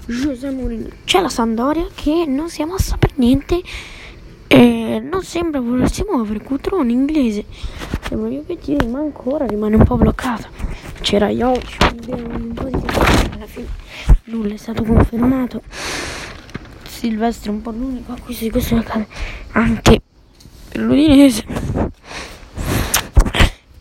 José 0.06 0.50
Mourinho. 0.52 0.88
C'è 1.04 1.20
la 1.20 1.28
Sandoria 1.28 1.86
che 1.94 2.24
non 2.26 2.50
si 2.50 2.62
è 2.62 2.66
mossa 2.66 2.96
per 2.96 3.12
niente 3.16 3.62
e 4.48 5.02
non 5.04 5.24
sembra 5.24 5.60
volersi 5.60 6.06
muovere. 6.10 6.42
Cutrone 6.42 6.90
inglese 6.90 7.44
sembra 8.08 8.30
gli 8.30 8.38
obiettivi, 8.38 8.88
ma 8.88 9.00
ancora 9.00 9.46
rimane 9.46 9.76
un 9.76 9.84
po' 9.84 9.98
bloccato. 9.98 10.48
C'era 11.02 11.28
Jovic, 11.28 11.78
un 12.08 12.54
po' 12.54 12.64
di 12.64 12.72
tempo, 12.72 13.00
alla 13.34 13.46
fine 13.46 13.68
nulla 14.24 14.54
è 14.54 14.58
stato 14.58 14.84
confermato. 14.84 15.62
Silvestre 16.88 17.52
è 17.52 17.54
un 17.54 17.62
po' 17.62 17.72
l'unico 17.72 18.14
acquisto 18.14 18.46
di 18.46 18.52
questo 18.52 18.76
mercato 18.76 19.06
anche 19.52 20.02
per 20.70 20.82
l'Udinese 20.82 21.44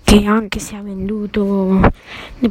che 0.07 0.25
anche 0.25 0.61
se 0.61 0.77
ha 0.77 0.83
venduto 0.83 1.81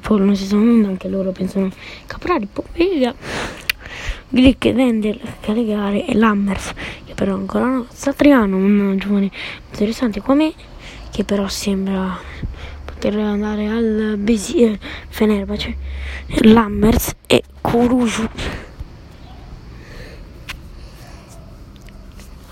poi 0.01 0.19
non 0.19 0.35
si 0.35 0.45
sono 0.45 0.65
venduti 0.65 0.89
anche 0.89 1.07
loro 1.07 1.31
pensano 1.31 1.71
Caprari, 2.05 2.49
Pomeglia 2.51 3.15
Glick, 4.27 4.73
Wendel, 4.75 5.17
Calegare 5.39 6.05
e 6.05 6.15
Lammers 6.15 6.73
che 7.05 7.13
però 7.13 7.35
ancora 7.35 7.67
no 7.67 7.85
Satriano, 7.89 8.57
un 8.57 8.97
giovane 8.97 9.31
interessante 9.69 10.19
come 10.19 10.51
che 11.11 11.23
però 11.23 11.47
sembra 11.47 12.19
poter 12.83 13.17
andare 13.19 13.67
al 13.67 14.15
Besir 14.17 14.77
Fenerbahce 15.07 15.77
Lammers 16.41 17.13
e 17.25 17.41
Kuruju 17.61 18.27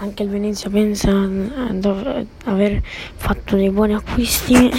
anche 0.04 0.24
il 0.24 0.30
Venezia 0.30 0.70
pensa 0.70 1.12
di 1.26 1.88
aver 2.44 2.82
fatto 3.16 3.56
dei 3.56 3.70
buoni 3.70 3.94
acquisti. 3.94 4.70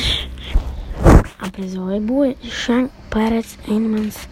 Ha 1.39 1.51
preso 1.51 1.89
Ebue, 1.89 2.37
Shank, 2.41 2.91
Perez, 3.09 3.57
Heinemans 3.65 4.29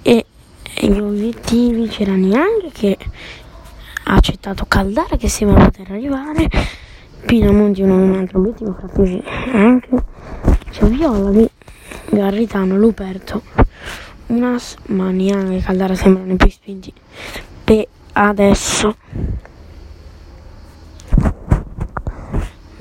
e, 0.00 0.24
e 0.74 0.86
gli 0.86 0.98
obiettivi 0.98 1.88
c'era 1.88 2.14
Niang 2.14 2.72
che 2.72 2.96
ha 4.04 4.14
accettato 4.14 4.64
Caldara 4.66 5.16
che 5.16 5.28
sembra 5.28 5.64
poter 5.64 5.90
arrivare. 5.90 6.48
Pinamonti 7.26 7.82
un 7.82 8.14
altro 8.18 8.38
obiettivo 8.38 8.72
fra 8.72 8.88
cui 8.88 9.22
anche 9.52 9.90
c'è 10.70 10.86
Viola 10.86 11.30
di 11.30 11.48
Garritano, 12.10 12.76
Luperto 12.76 13.42
Unas 14.26 14.76
ma 14.86 15.10
Niang 15.10 15.52
e 15.52 15.60
Caldara 15.60 15.94
sembrano 15.94 16.32
i 16.32 16.36
più 16.36 16.50
spinti 16.50 16.92
per 17.62 17.86
adesso 18.14 18.96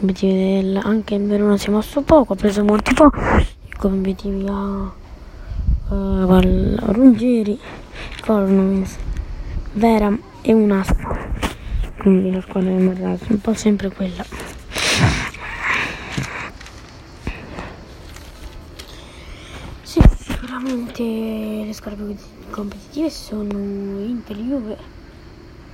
obiettivi 0.02 0.34
del, 0.34 0.80
anche 0.82 1.16
il 1.16 1.26
Verona 1.26 1.58
si 1.58 1.68
è 1.68 1.72
mosso 1.72 2.02
poco, 2.02 2.34
ha 2.34 2.36
preso 2.36 2.64
molti 2.64 2.94
poco, 2.94 3.20
come 3.78 3.98
obiettivi 3.98 4.46
a 4.48 4.92
uh, 5.90 6.40
Ruggeri, 6.92 7.60
Cornumens, 8.22 8.98
Veram 9.74 10.20
e 10.42 10.54
una 10.54 10.84
quindi 12.02 12.32
la 12.32 12.42
squadra 12.42 12.72
del 12.72 13.20
un 13.28 13.42
po' 13.42 13.54
sempre 13.54 13.90
quella. 13.90 14.26
Sì, 19.84 20.02
sicuramente 20.18 21.04
le 21.04 21.74
squadre 21.74 22.18
competitive 22.50 23.12
sono 23.12 23.54
Inter, 24.00 24.36
Juve 24.36 24.78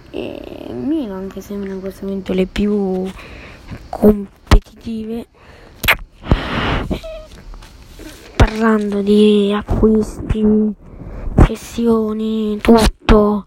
e 0.10 0.68
Milan 0.74 1.30
che 1.30 1.40
sembrano 1.40 1.76
in 1.76 1.80
questo 1.80 2.06
momento 2.06 2.34
le 2.34 2.46
più 2.46 3.10
competitive 3.90 5.28
parlando 8.58 9.02
di 9.02 9.54
acquisti, 9.54 10.44
gestioni, 11.46 12.58
tutto. 12.62 13.46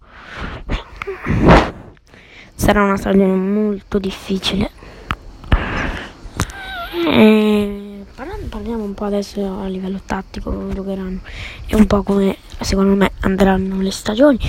Sarà 2.53 2.83
una 2.83 2.97
stagione 2.97 3.33
molto 3.33 3.99
difficile. 3.99 4.69
E 6.93 8.05
parliamo 8.47 8.83
un 8.83 8.93
po' 8.93 9.05
adesso 9.05 9.59
a 9.59 9.67
livello 9.67 9.99
tattico 10.05 10.51
come 10.51 10.73
giocheranno. 10.73 11.19
E 11.65 11.75
un 11.75 11.87
po' 11.87 12.03
come 12.03 12.37
secondo 12.59 12.95
me 12.95 13.11
andranno 13.21 13.81
le 13.81 13.91
stagioni. 13.91 14.39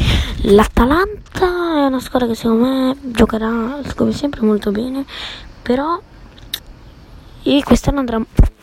l'Atalanta 0.43 1.47
è 1.47 1.87
una 1.87 2.01
squadra 2.01 2.29
che 2.29 2.35
secondo 2.35 2.65
me 2.65 2.97
giocherà 3.01 3.81
come 3.97 4.13
sempre 4.13 4.43
molto 4.43 4.71
bene 4.71 5.05
però 5.62 6.01
quest'anno 7.64 8.01
andrà 8.01 8.22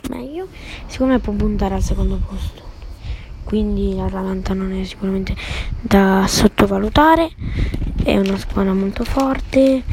meglio 0.09 0.47
secondo 0.85 1.13
me 1.13 1.19
può 1.19 1.33
puntare 1.33 1.75
al 1.75 1.81
secondo 1.81 2.19
posto. 2.27 2.67
Quindi 3.43 3.95
l'Atalanta 3.95 4.53
non 4.53 4.71
è 4.73 4.83
sicuramente 4.83 5.35
da 5.81 6.25
sottovalutare 6.27 7.31
è 8.03 8.17
una 8.17 8.38
squadra 8.38 8.73
molto 8.73 9.03
forte 9.03 9.83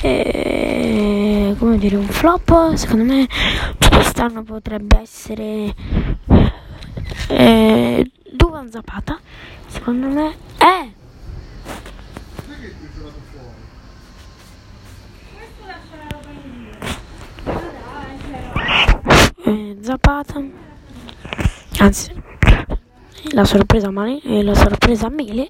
e, 0.00 1.54
come 1.58 1.78
dire 1.78 1.96
un 1.96 2.06
flop 2.06 2.74
secondo 2.74 3.04
me 3.04 3.26
quest'anno 3.88 4.42
potrebbe 4.42 5.00
essere 5.00 5.74
eh, 7.28 8.10
Duvan 8.30 8.70
Zapata 8.70 9.18
secondo 9.66 10.06
me 10.06 10.34
è 10.56 10.88
eh, 19.46 19.76
Zapata. 19.80 20.42
Anzi 21.78 22.12
la 23.30 23.44
sorpresa 23.44 23.90
Mani 23.90 24.20
e 24.20 24.42
la 24.42 24.54
sorpresa 24.54 25.08
Mele 25.08 25.48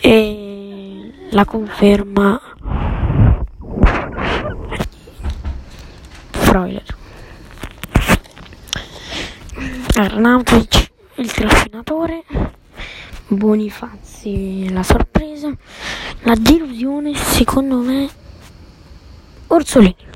e 0.00 1.12
la 1.30 1.44
conferma 1.44 2.40
Freuler. 6.30 6.96
Arnautovic 9.96 10.90
il 11.16 11.32
trascinatore. 11.32 12.24
Bonifazzi 13.26 14.70
la 14.70 14.82
sorpresa. 14.82 15.52
La 16.22 16.34
delusione 16.36 17.14
secondo 17.14 17.76
me 17.78 18.08
Orsolini 19.48 20.12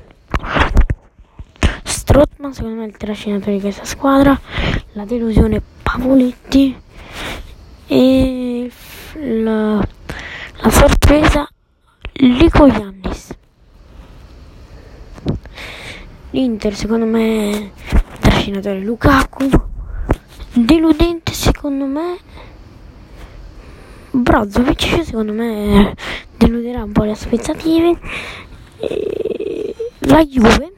Strottman 2.09 2.53
secondo 2.55 2.81
me 2.81 2.87
il 2.87 2.97
trascinatore 2.97 3.51
di 3.51 3.61
questa 3.61 3.85
squadra. 3.85 4.35
La 4.93 5.05
delusione 5.05 5.61
Pavoletti 5.83 6.75
e 7.85 8.71
la, 9.13 9.75
la 9.75 10.69
sorpresa 10.71 11.47
Lico 12.13 12.65
Yannis 12.65 13.37
l'Inter 16.31 16.75
secondo 16.75 17.05
me 17.05 17.49
il 17.49 17.71
trascinatore 18.19 18.79
Lukaku. 18.79 19.47
Deludente 20.53 21.31
secondo 21.33 21.85
me. 21.85 22.17
Brozovic 24.09 25.03
secondo 25.03 25.31
me 25.31 25.93
deluderà 26.37 26.81
un 26.81 26.91
po' 26.91 27.03
le 27.03 27.11
aspettative. 27.11 27.99
E 28.79 29.75
la 29.99 30.25
Juve 30.25 30.73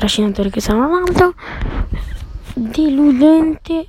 trascinatore 0.00 0.48
che 0.48 0.62
un 0.72 0.94
altro 0.94 1.34
deludente 2.54 3.86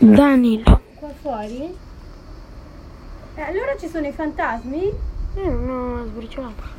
Danilo. 0.00 0.80
Qua 0.96 1.08
fuori? 1.20 1.72
Eh, 3.36 3.40
allora 3.40 3.76
ci 3.78 3.86
sono 3.86 4.08
i 4.08 4.12
fantasmi? 4.12 4.92
Eh, 5.36 5.48
non 5.48 6.00
ho 6.00 6.04
sbriciolato 6.04 6.76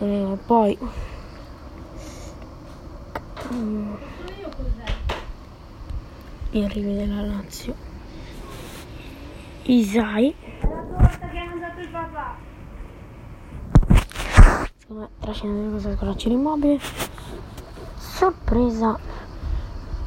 eh, 0.00 0.36
poi. 0.44 0.78
Mm, 3.54 3.94
gli 6.50 6.62
arrivi 6.62 6.94
della 6.94 7.22
Lazio. 7.22 7.74
Isai. 9.62 10.34
È 10.60 10.66
la 10.66 10.82
torta 10.98 11.28
che 11.28 11.38
ha 11.38 11.44
mangiato 11.46 11.80
il 11.80 11.88
papà 11.88 12.52
secondo 14.84 15.02
me 15.02 15.08
trascinare 15.18 15.70
questa 15.70 15.94
scoraccia 15.96 16.28
immobile 16.28 16.78
sorpresa. 17.96 18.98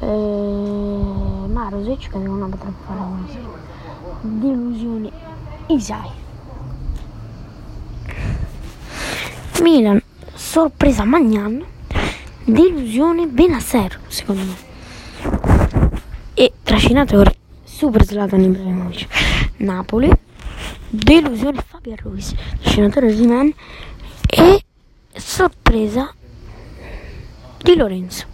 Eh, 0.00 0.06
Marusic 0.06 1.98
che 1.98 2.04
secondo 2.04 2.30
me 2.30 2.48
potrebbe 2.48 2.76
fare 2.86 3.00
una 3.00 3.26
delusione 4.20 5.10
Isai. 5.66 6.10
Milan, 9.60 10.00
sorpresa 10.34 11.02
Magnan, 11.04 11.64
delusione 12.44 13.26
Benasser, 13.26 13.98
secondo 14.06 14.42
me. 14.44 14.56
E 16.34 16.52
trascinatore 16.62 17.34
super 17.64 18.04
Zlatan 18.04 18.42
Ibrahimovic. 18.42 19.06
Napoli, 19.56 20.08
delusione 20.88 21.60
Fabian 21.66 21.96
Ruiz, 21.96 22.32
trascinatore 22.60 23.12
Ziman 23.12 23.52
e 24.28 24.62
sorpresa 25.18 26.12
di 27.58 27.76
Lorenzo. 27.76 28.26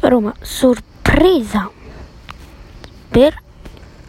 Roma, 0.00 0.34
sorpresa 0.40 1.70
per 3.08 3.44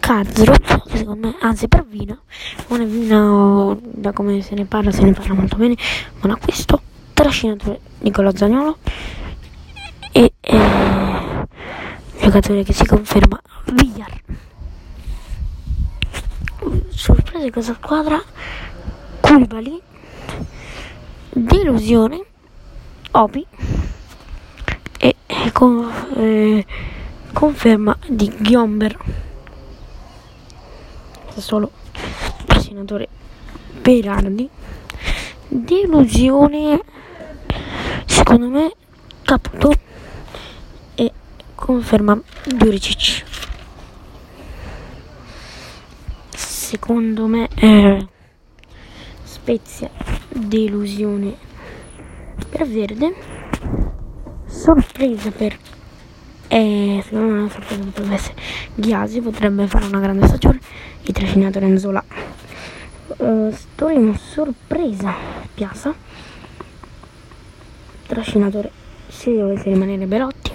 che 0.08 0.97
secondo 1.00 1.28
me, 1.28 1.36
anzi 1.41 1.67
per 1.67 1.86
Vino, 1.86 2.19
non 2.67 2.82
è 2.82 2.86
Vino 2.86 3.78
da 3.82 4.13
come 4.13 4.41
se 4.41 4.56
ne 4.56 4.63
parla, 4.63 4.91
se 4.91 5.02
ne 5.02 5.12
parla 5.12 5.34
molto 5.34 5.58
bene, 5.58 5.76
ma 6.21 6.34
acquisto 6.34 6.82
trascinatore 7.13 7.82
Nicola 8.00 8.34
Zagnolo 8.34 8.78
e 10.13 10.32
eh, 10.39 11.47
giocatore 12.21 12.63
che 12.63 12.71
si 12.71 12.86
conferma 12.86 13.41
Villar. 13.73 14.21
Sorpresa 16.89 17.43
di 17.43 17.52
questa 17.52 17.73
squadra, 17.73 18.23
Koulibaly, 19.19 19.82
delusione, 21.43 22.23
Obi 23.12 23.45
e, 25.00 25.15
con, 25.54 25.91
eh, 26.15 26.65
conferma 27.34 27.97
di 28.08 28.28
Ghiomber 28.39 28.97
solo 31.36 31.71
trascinatore 32.45 33.08
Berardi. 33.82 34.50
Delusione 35.47 36.82
secondo 38.06 38.47
me 38.47 38.73
Caputo 39.21 39.71
e 40.95 41.12
conferma 41.54 42.19
Duricic. 42.43 43.23
Secondo 46.34 47.28
me 47.28 47.47
eh, 47.56 48.08
Spezia 49.23 50.17
delusione. 50.30 51.36
Per 52.50 52.68
Verde. 52.68 53.13
Sorpresa 54.46 55.32
per 55.32 55.58
e 56.50 57.02
secondo 57.04 57.34
me 57.34 57.40
una 57.40 57.50
sorpresa 57.50 57.84
potrebbe 57.84 58.13
essere 58.13 58.36
Ghiasi 58.76 59.20
potrebbe 59.20 59.68
fare 59.68 59.86
una 59.86 60.00
grande 60.00 60.28
stagione. 60.28 60.60
Il 61.02 61.13
trascinatore 61.13 61.66
Enzola 61.66 62.04
uh, 63.18 63.56
Torino 63.76 64.16
sorpresa. 64.16 65.13
Piazza. 65.54 65.94
Trascinatore. 68.08 68.72
Se 69.08 69.36
dovesse 69.36 69.70
rimanere 69.70 70.06
Belotti. 70.06 70.52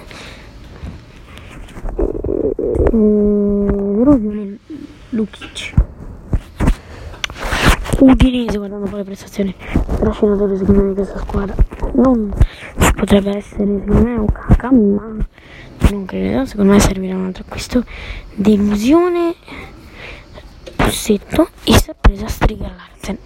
Uh, 2.91 4.59
Lukic 5.09 5.73
Udinese 8.03 8.57
guardando 8.57 8.87
poi 8.87 8.97
le 8.97 9.03
prestazioni 9.05 9.55
trascinatore 9.97 10.57
secondo 10.57 10.81
me 10.81 10.89
di 10.89 10.95
questa 10.95 11.19
squadra 11.19 11.55
non 11.93 12.33
potrebbe 12.95 13.37
essere 13.37 13.65
secondo 13.65 14.03
me 14.03 14.15
un 14.15 14.25
caca 14.25 14.71
ma 14.71 15.25
non 15.89 16.05
credo. 16.05 16.45
Secondo 16.45 16.73
me 16.73 16.79
servirà 16.79 17.15
un 17.15 17.25
altro 17.25 17.43
acquisto 17.47 17.85
delusione 18.33 19.35
Pussetto 20.75 21.49
e 21.63 21.79
sorpresa 21.79 22.27
Striga 22.27 22.73
Larsen. 22.75 23.17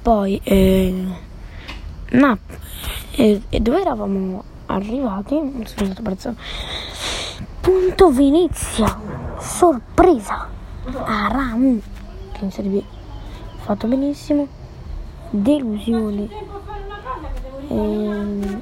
Poi 0.00 0.40
eh, 0.42 1.04
Nap 2.10 2.38
eh, 3.16 3.40
dove 3.60 3.80
eravamo 3.80 4.52
arrivati 4.66 5.62
scusate 5.64 6.02
prezzo 6.02 6.34
punto 7.60 8.10
Venezia 8.10 9.00
sorpresa. 9.38 10.48
Aramu 10.92 11.80
che 12.32 12.44
in 12.44 12.50
Serie 12.50 12.70
B 12.70 12.82
fatto 13.64 13.86
benissimo. 13.86 14.46
Delusione. 15.30 16.28
Ehm, 17.68 18.60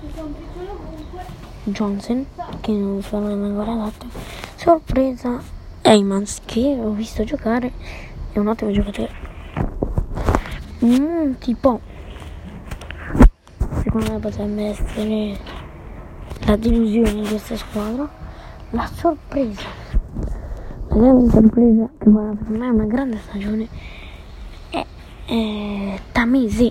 Johnson 1.65 2.25
che 2.61 2.73
non 2.73 3.03
sono 3.03 3.27
ancora 3.27 3.73
adatto 3.73 4.07
sorpresa 4.55 5.43
Eymans 5.83 6.41
che 6.45 6.79
ho 6.81 6.91
visto 6.91 7.25
giocare. 7.25 7.73
È 8.31 8.39
un 8.39 8.47
ottimo 8.47 8.71
giocatore. 8.71 9.11
Un 10.79 11.35
tipo 11.39 11.81
secondo 13.83 14.13
me 14.13 14.19
potrebbe 14.19 14.69
essere 14.69 15.39
la 16.53 16.59
delusione 16.59 17.23
di 17.23 17.27
questa 17.27 17.57
squadra 17.57 18.07
la 18.71 18.87
sorpresa. 18.95 19.69
La 20.89 20.97
grande 20.97 21.31
sorpresa 21.31 21.89
che 21.99 22.11
guarda 22.11 22.45
per 22.45 22.59
me 22.59 22.67
è 22.67 22.69
una 22.69 22.85
grande 22.85 23.19
stagione 23.27 23.69
è, 24.69 24.85
è 25.25 25.99
Tamesi 26.13 26.71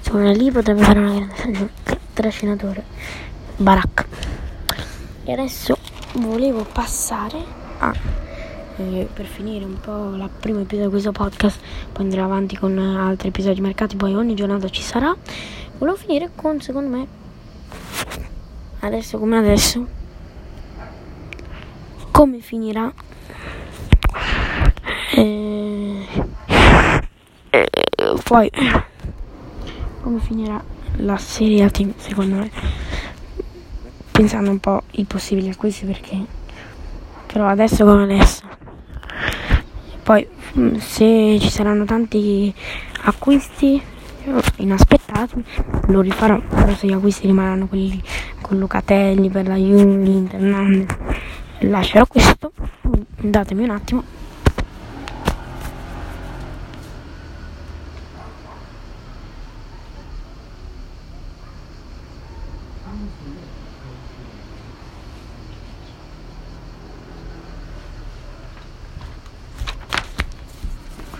secondo 0.00 0.30
lì 0.30 0.52
potrebbe 0.52 0.82
fare 0.82 1.00
una 1.00 1.14
grande 1.14 1.34
stagione. 1.34 1.70
Trascinatore 2.12 2.84
Barak. 3.56 4.06
E 5.24 5.32
adesso 5.32 5.76
volevo 6.14 6.64
passare 6.72 7.38
a 7.78 7.92
eh, 8.76 9.08
per 9.12 9.26
finire 9.26 9.64
un 9.64 9.80
po' 9.80 10.14
il 10.14 10.30
primo 10.38 10.60
episodio 10.60 10.84
di 10.84 10.90
questo 10.92 11.10
podcast 11.10 11.58
poi 11.90 12.04
andrò 12.04 12.22
avanti 12.22 12.56
con 12.56 12.78
altri 12.78 13.28
episodi 13.28 13.60
mercati 13.60 13.96
poi 13.96 14.14
ogni 14.14 14.36
giornata 14.36 14.68
ci 14.68 14.82
sarà. 14.82 15.12
Volevo 15.78 15.96
finire 15.96 16.30
con 16.36 16.60
secondo 16.60 16.96
me 16.96 17.21
adesso 18.84 19.18
come 19.18 19.38
adesso? 19.38 19.86
Come 22.10 22.40
finirà? 22.40 22.92
E, 25.14 26.06
e 27.50 27.70
poi 28.24 28.50
come 30.02 30.18
finirà 30.20 30.62
la 30.96 31.16
Serie 31.16 31.70
Team 31.70 31.92
secondo 31.96 32.36
me? 32.36 32.50
Pensando 34.10 34.50
un 34.50 34.58
po' 34.58 34.82
i 34.92 35.04
possibili 35.04 35.48
acquisti 35.48 35.86
perché 35.86 36.24
però 37.26 37.46
adesso 37.46 37.84
come 37.84 38.02
adesso? 38.02 38.42
Poi 40.02 40.26
mm, 40.58 40.74
se 40.76 41.38
ci 41.40 41.48
saranno 41.50 41.84
tanti 41.84 42.52
acquisti 43.04 43.80
inaspettati 44.56 45.44
lo 45.88 46.00
rifarò. 46.00 46.40
Però 46.40 46.74
se 46.74 46.86
gli 46.86 46.92
acquisti 46.92 47.26
rimarranno 47.26 47.66
quelli 47.66 48.02
con 48.40 48.58
Lucatelli 48.58 49.30
per 49.30 49.46
la 49.46 49.56
Juve 49.56 50.02
l'Inter 50.02 50.86
lascerò 51.60 52.06
questo. 52.06 52.52
Datemi 53.20 53.64
un 53.64 53.70
attimo 53.70 54.02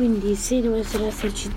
quindi 0.03 0.35
se 0.35 0.61
dovessero 0.61 1.07
esserci 1.07 1.49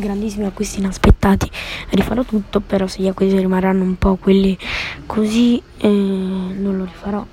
grandissimi 0.00 0.46
acquisti 0.46 0.80
inaspettati 0.80 1.48
rifarò 1.90 2.24
tutto 2.24 2.58
però 2.58 2.88
se 2.88 3.02
gli 3.02 3.06
acquisti 3.06 3.38
rimarranno 3.38 3.84
un 3.84 3.96
po' 3.96 4.16
quelli 4.16 4.58
così 5.06 5.62
eh, 5.76 5.86
non 5.86 6.76
lo 6.76 6.84
rifarò. 6.84 7.24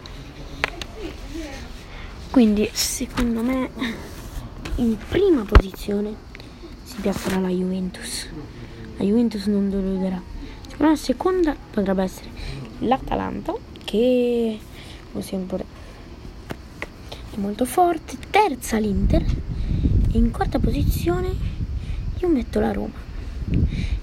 Quindi 2.29 2.69
secondo 2.71 3.41
me 3.41 3.71
in 4.75 4.95
prima 5.09 5.41
posizione 5.45 6.13
si 6.83 6.97
piazzerà 7.01 7.39
la 7.39 7.49
Juventus. 7.49 8.29
La 8.97 9.03
Juventus 9.03 9.47
non 9.47 9.71
deluderà. 9.71 10.21
Secondo 10.67 10.91
me 10.91 10.95
seconda 10.95 11.55
potrebbe 11.71 12.03
essere 12.03 12.29
l'Atalanta 12.81 13.51
che 13.83 14.59
possiamo 15.11 15.45
è 15.57 17.37
molto 17.37 17.65
forte. 17.65 18.15
Terza 18.29 18.77
l'Inter 18.77 19.25
in 20.17 20.31
quarta 20.31 20.59
posizione 20.59 21.33
io 22.19 22.27
metto 22.29 22.61
la 22.61 22.71
Roma. 22.71 22.93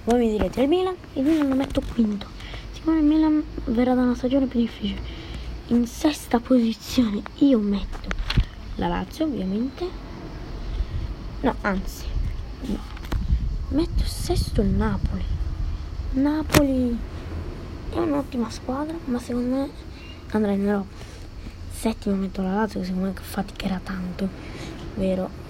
Voi 0.04 0.18
mi 0.18 0.30
direte 0.30 0.60
il 0.60 0.68
Milan, 0.68 0.94
il 1.14 1.22
Milan 1.22 1.48
lo 1.48 1.54
metto 1.54 1.80
quinto. 1.80 2.26
Siccome 2.72 2.98
il 2.98 3.04
Milan 3.04 3.42
verrà 3.66 3.94
da 3.94 4.02
una 4.02 4.14
stagione 4.14 4.46
più 4.46 4.60
difficile. 4.60 5.00
In 5.68 5.86
sesta 5.86 6.38
posizione 6.38 7.22
io 7.38 7.58
metto 7.58 8.08
la 8.76 8.88
Lazio, 8.88 9.24
ovviamente. 9.24 9.88
No, 11.40 11.54
anzi, 11.62 12.04
no. 12.66 12.78
metto 13.68 14.04
sesto 14.04 14.60
il 14.60 14.68
Napoli. 14.68 15.24
Napoli 16.12 16.98
è 17.90 17.98
un'ottima 17.98 18.50
squadra, 18.50 18.96
ma 19.06 19.18
secondo 19.18 19.56
me 19.56 19.70
andrà 20.32 20.52
in 20.52 20.66
Europa. 20.66 21.10
Settimo 21.72 22.16
metto 22.16 22.42
la 22.42 22.54
Lazio, 22.54 22.84
secondo 22.84 23.06
me 23.06 23.14
faticherà 23.14 23.80
tanto, 23.82 24.28
vero? 24.96 25.41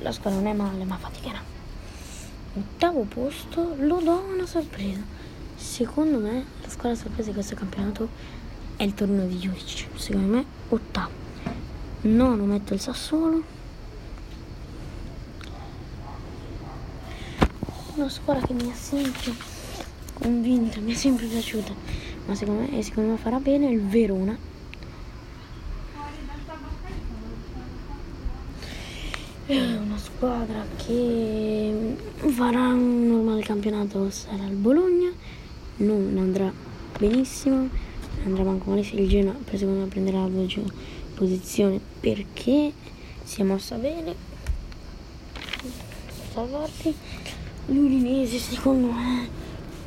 La 0.00 0.12
squadra 0.12 0.40
non 0.40 0.48
è 0.48 0.54
male, 0.54 0.84
ma 0.84 0.96
faticherà. 0.96 1.40
Ottavo 2.54 3.02
posto 3.02 3.74
lo 3.78 4.00
do 4.00 4.24
una 4.32 4.46
sorpresa. 4.46 5.00
Secondo 5.56 6.18
me 6.18 6.44
la 6.62 6.68
squadra 6.68 6.94
sorpresa 6.94 7.28
di 7.28 7.34
questo 7.34 7.54
campionato 7.54 8.08
è 8.76 8.82
il 8.82 8.94
torneo 8.94 9.26
di 9.26 9.36
Juric. 9.36 9.88
Secondo 9.94 10.36
me 10.36 10.44
ottavo. 10.68 11.10
Nono 12.02 12.44
metto 12.44 12.74
il 12.74 12.80
Sassuolo. 12.80 13.42
Una 17.94 18.08
squadra 18.10 18.46
che 18.46 18.52
mi 18.52 18.70
ha 18.70 18.74
sempre 18.74 19.32
convinta, 20.12 20.80
mi 20.80 20.92
è 20.92 20.94
sempre 20.94 21.26
piaciuta. 21.26 21.72
Ma 22.26 22.34
secondo 22.34 22.70
me, 22.70 22.82
secondo 22.82 23.12
me 23.12 23.16
farà 23.16 23.38
bene 23.38 23.70
il 23.70 23.80
Verona. 23.80 24.34
È 24.34 24.38
una 29.54 29.96
squadra 29.96 30.64
che 30.76 31.96
farà 32.16 32.66
un 32.68 33.06
normale 33.06 33.42
campionato 33.42 34.10
sarà 34.10 34.44
il 34.44 34.56
Bologna, 34.56 35.08
non 35.76 36.16
andrà 36.18 36.52
benissimo, 36.98 37.68
andrà 38.24 38.42
manco 38.42 38.70
malissimo, 38.70 39.02
il 39.02 39.08
Genoa 39.08 39.36
secondo 39.52 39.80
me 39.80 39.86
prenderà 39.86 40.22
la 40.22 40.28
decima 40.28 40.66
posizione. 41.14 41.80
Perché? 42.00 42.72
Si 43.22 43.40
è 43.40 43.44
mossa 43.44 43.76
bene, 43.76 44.14
l'Udinese 47.66 48.38
secondo 48.38 48.90
me 48.90 49.28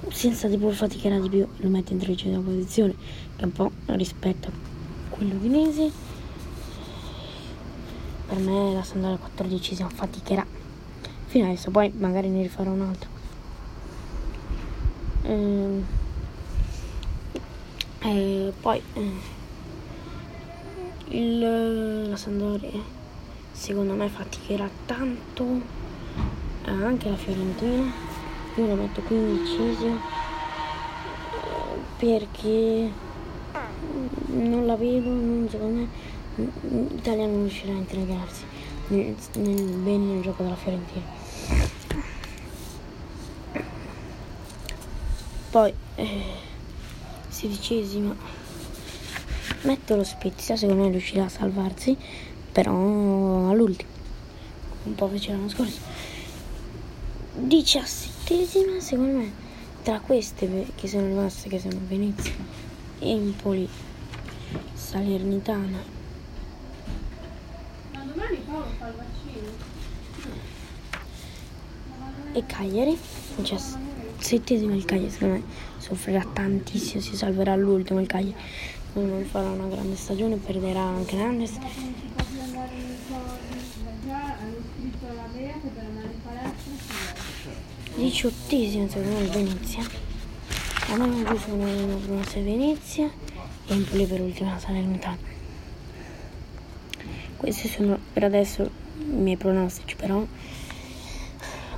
senza 0.10 0.48
tipo 0.48 0.70
faticherà 0.72 1.20
di 1.20 1.30
più. 1.30 1.46
Lo 1.58 1.70
mette 1.70 1.92
in 1.92 2.00
tredicesima 2.00 2.42
posizione 2.42 2.96
che 3.36 3.42
è 3.42 3.46
un 3.46 3.52
po' 3.52 3.72
rispetto 3.88 4.48
a 4.48 4.52
quello 5.10 5.36
udinese 5.36 6.09
per 8.30 8.38
me 8.38 8.74
la 8.74 8.84
Sandoria 8.84 9.18
quattordicesima 9.18 9.90
faticherà. 9.90 10.46
Fino 11.26 11.46
adesso 11.46 11.72
poi 11.72 11.92
magari 11.98 12.30
ne 12.30 12.44
rifarò 12.44 12.70
un 12.70 12.82
altro. 12.82 13.10
Ehm, 15.24 15.86
e 18.02 18.54
poi 18.62 18.82
eh, 18.94 19.12
il, 21.08 22.10
la 22.10 22.16
Sandoria 22.16 22.98
secondo 23.52 23.94
me 23.94 24.08
faticherà 24.08 24.70
tanto 24.86 25.44
eh, 26.66 26.70
anche 26.70 27.10
la 27.10 27.18
Fiorentina. 27.18 27.92
Io 28.56 28.68
la 28.68 28.76
metto 28.76 29.02
quindicesima 29.02 29.98
perché 31.98 32.92
non 34.28 34.66
la 34.66 34.76
vedo 34.78 35.10
non 35.10 35.48
secondo 35.50 35.80
me 35.80 35.88
l'Italia 36.62 37.26
non 37.26 37.42
riuscirà 37.42 37.74
a 37.74 37.78
integrarsi 37.78 38.44
nel, 38.88 39.16
nel, 39.36 39.62
bene 39.62 40.06
nel 40.06 40.22
gioco 40.22 40.44
della 40.44 40.56
Fiorentina. 40.56 41.18
Poi, 45.50 45.74
eh, 45.96 46.24
sedicesima, 47.28 48.16
metto 49.62 49.96
lo 49.96 50.04
Spezia, 50.04 50.56
secondo 50.56 50.84
me 50.84 50.92
riuscirà 50.92 51.26
a 51.26 51.30
salvarsi, 51.30 51.98
però 52.52 53.50
all'ultimo, 53.50 53.90
un 54.84 54.96
po' 54.96 55.08
fece 55.08 55.32
l'anno 55.32 55.50
scorso. 55.50 55.80
Diciassettesima, 57.34 58.80
secondo 58.80 59.18
me, 59.18 59.32
tra 59.82 60.00
queste 60.00 60.68
che 60.76 60.88
sono 60.88 61.08
rimaste, 61.08 61.50
che 61.50 61.60
sono 61.60 61.80
Venezia, 61.88 62.34
Empoli, 63.00 63.68
Salernitana 64.74 65.98
e 72.32 72.46
Cagliari, 72.46 72.98
cioè 73.44 73.60
settesimo 74.18 74.76
il 74.76 74.86
Cagliari 74.86 75.12
secondo 75.12 75.34
me 75.36 75.44
soffrirà 75.78 76.24
tantissimo, 76.24 77.02
si 77.02 77.16
salverà 77.16 77.54
all'ultimo 77.54 78.00
il 78.00 78.08
Cagliari, 78.08 78.36
non 78.94 79.26
farà 79.30 79.50
una 79.50 79.68
grande 79.68 79.96
stagione, 79.96 80.36
perderà 80.38 80.82
anche 80.82 81.16
Nandes. 81.16 81.58
Diciottesimo 87.96 88.88
secondo 88.88 89.10
me 89.12 89.20
il 89.22 89.30
Venezia, 89.30 89.84
a 90.88 90.96
me 90.98 91.06
non 91.06 91.26
giusto 91.26 91.54
una 91.54 91.96
promossa 91.98 92.40
Venezia 92.40 93.10
e 93.68 93.74
Empoli 93.74 94.06
per 94.06 94.22
ultima 94.22 94.58
Salernitana. 94.58 95.29
Questi 97.40 97.70
sono 97.70 97.98
per 98.12 98.26
adesso 98.26 98.70
i 99.00 99.06
miei 99.06 99.38
pronostici, 99.38 99.96
però 99.96 100.22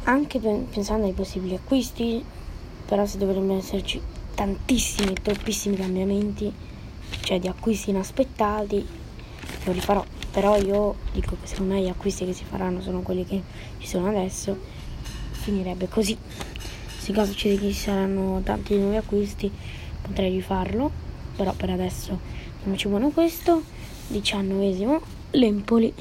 anche 0.06 0.40
pensando 0.40 1.06
ai 1.06 1.14
possibili 1.14 1.54
acquisti, 1.54 2.26
però 2.84 3.06
se 3.06 3.20
dovrebbero 3.20 3.60
esserci 3.60 4.02
tantissimi, 4.34 5.14
troppissimi 5.22 5.76
cambiamenti, 5.76 6.52
cioè 7.22 7.40
di 7.40 7.48
acquisti 7.48 7.92
inaspettati, 7.92 8.84
lo 9.66 9.72
rifarò. 9.72 10.04
Però 10.32 10.58
io 10.58 10.96
dico 11.14 11.38
che 11.40 11.46
secondo 11.46 11.76
me 11.76 11.82
gli 11.82 11.90
acquisti 11.90 12.26
che 12.26 12.34
si 12.34 12.44
faranno 12.44 12.82
sono 12.82 13.02
quelli 13.02 13.24
che 13.24 13.44
ci 13.78 13.88
sono 13.88 14.08
adesso, 14.08 14.58
finirebbe 15.30 15.88
così. 15.88 16.18
Se 16.98 17.14
caso 17.14 17.36
ci 17.36 17.72
saranno 17.72 18.42
tanti 18.44 18.76
nuovi 18.78 18.96
acquisti 18.96 19.52
potrei 20.02 20.32
rifarlo, 20.32 20.90
però 21.36 21.54
per 21.54 21.70
adesso 21.70 22.20
ci 22.74 22.88
buono 22.88 23.10
questo, 23.10 23.62
diciannovesimo 24.08 25.20
l'Empoli 25.32 25.94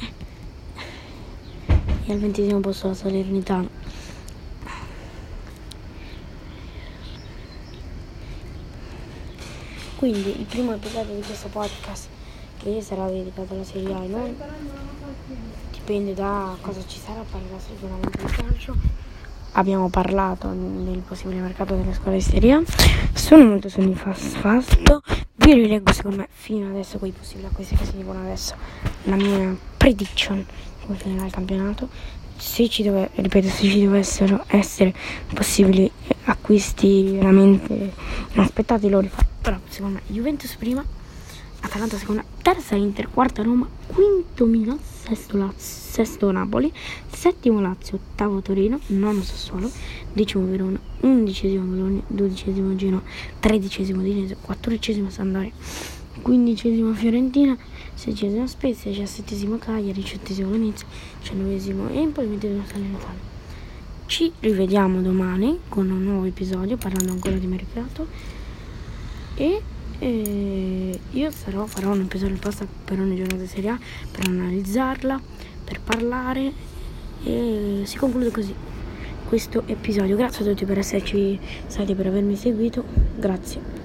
e 2.07 2.13
al 2.13 2.19
ventesimo 2.19 2.61
posto 2.61 2.89
la 2.89 2.95
Salernitana. 2.95 3.69
Quindi 9.97 10.41
il 10.41 10.47
primo 10.47 10.73
episodio 10.73 11.15
di 11.15 11.21
questo 11.21 11.49
podcast 11.49 12.09
che 12.57 12.81
sarà 12.81 13.07
dedicato 13.07 13.53
alla 13.53 13.65
Serie 13.65 13.93
A 13.93 13.99
non 13.99 14.35
dipende 15.71 16.15
da 16.15 16.57
cosa 16.61 16.81
ci 16.87 16.99
sarà, 16.99 17.23
parlerà 17.31 17.59
sicuramente 17.59 18.19
di 18.19 18.33
calcio. 18.33 18.75
Abbiamo 19.53 19.89
parlato 19.91 20.49
del 20.49 21.03
possibile 21.07 21.41
mercato 21.41 21.75
delle 21.75 21.93
scuole 21.93 22.17
di 22.17 22.23
Serie 22.23 22.53
A. 22.53 22.63
Sono 23.13 23.45
molto 23.45 23.69
soddisfatto 23.69 25.03
vi 25.43 25.55
rileggo 25.55 25.93
secondo 25.93 26.19
me 26.19 26.29
fino 26.31 26.69
adesso 26.69 26.99
quei 26.99 27.13
possibili 27.13 27.47
acquisti 27.47 27.75
che 27.75 27.85
si 27.87 27.97
dicono 27.97 28.21
adesso 28.21 28.55
la 29.05 29.17
mia 29.17 29.57
prediction 29.77 30.45
come 30.85 30.99
finirà 30.99 31.25
il 31.25 31.33
campionato. 31.33 31.89
Se 32.37 32.69
ci 32.69 32.83
dove, 32.83 33.11
ripeto 33.15 33.49
se 33.49 33.69
ci 33.69 33.85
dovessero 33.85 34.45
essere 34.49 34.95
possibili 35.33 35.91
acquisti 36.25 37.13
veramente 37.13 37.93
inaspettati 38.33 38.89
lo 38.89 39.01
rifarò. 39.01 39.29
Però 39.41 39.59
secondo 39.69 39.97
me 39.97 40.15
Juventus 40.15 40.55
prima 40.57 40.85
Atalanta 41.61 41.97
seconda, 41.97 42.25
terza 42.43 42.75
Inter, 42.75 43.09
quarta 43.11 43.43
Roma, 43.43 43.69
quinto 43.87 44.47
Milan, 44.47 44.79
sesto, 44.81 45.53
sesto 45.57 46.31
Napoli, 46.31 46.73
settimo 47.11 47.61
Lazio, 47.61 47.97
ottavo 47.97 48.41
Torino, 48.41 48.81
nono 48.89 49.23
Sassuolo, 49.23 49.71
decimo 50.13 50.47
Verona, 50.47 50.79
undicesimo 51.01 51.65
Bologna, 51.65 52.01
dodicesimo 52.07 52.75
Genoa, 52.77 53.03
tredicesimo 53.39 54.03
Dinese, 54.03 54.37
quattordicesimo 54.41 55.11
Sandoria, 55.11 55.53
quindicesimo 56.23 56.93
Fiorentina, 56.95 57.57
sedicesimo 57.95 58.47
Spezia, 58.47 58.91
diciassettesimo 58.91 59.59
Cagliari, 59.59 60.01
diciottesimo 60.01 60.51
Venezia, 60.51 60.87
diciannovesimo 61.19 61.89
Empoli, 61.91 62.29
ventesimo 62.29 62.63
Salernitana. 62.67 63.29
Ci 64.07 64.33
rivediamo 64.41 65.03
domani 65.03 65.61
con 65.69 65.89
un 65.89 66.03
nuovo 66.03 66.25
episodio 66.25 66.77
parlando 66.77 67.13
ancora 67.13 67.37
di 67.37 67.47
mercato 67.47 68.09
e 69.37 69.63
e 70.01 70.99
io 71.11 71.31
sarò, 71.31 71.67
farò 71.67 71.93
un 71.93 72.01
episodio 72.01 72.35
apposta 72.35 72.67
per 72.85 72.99
ogni 72.99 73.17
giornata 73.17 73.43
di 73.43 73.47
Serie 73.47 73.71
A 73.71 73.79
per 74.11 74.27
analizzarla, 74.27 75.21
per 75.63 75.81
parlare 75.81 76.53
e 77.23 77.83
si 77.85 77.99
conclude 77.99 78.31
così 78.31 78.55
questo 79.29 79.63
episodio. 79.67 80.17
Grazie 80.17 80.45
a 80.45 80.49
tutti 80.49 80.65
per 80.65 80.79
esserci 80.79 81.39
stati, 81.67 81.95
per 81.95 82.07
avermi 82.07 82.35
seguito. 82.35 82.83
Grazie. 83.17 83.80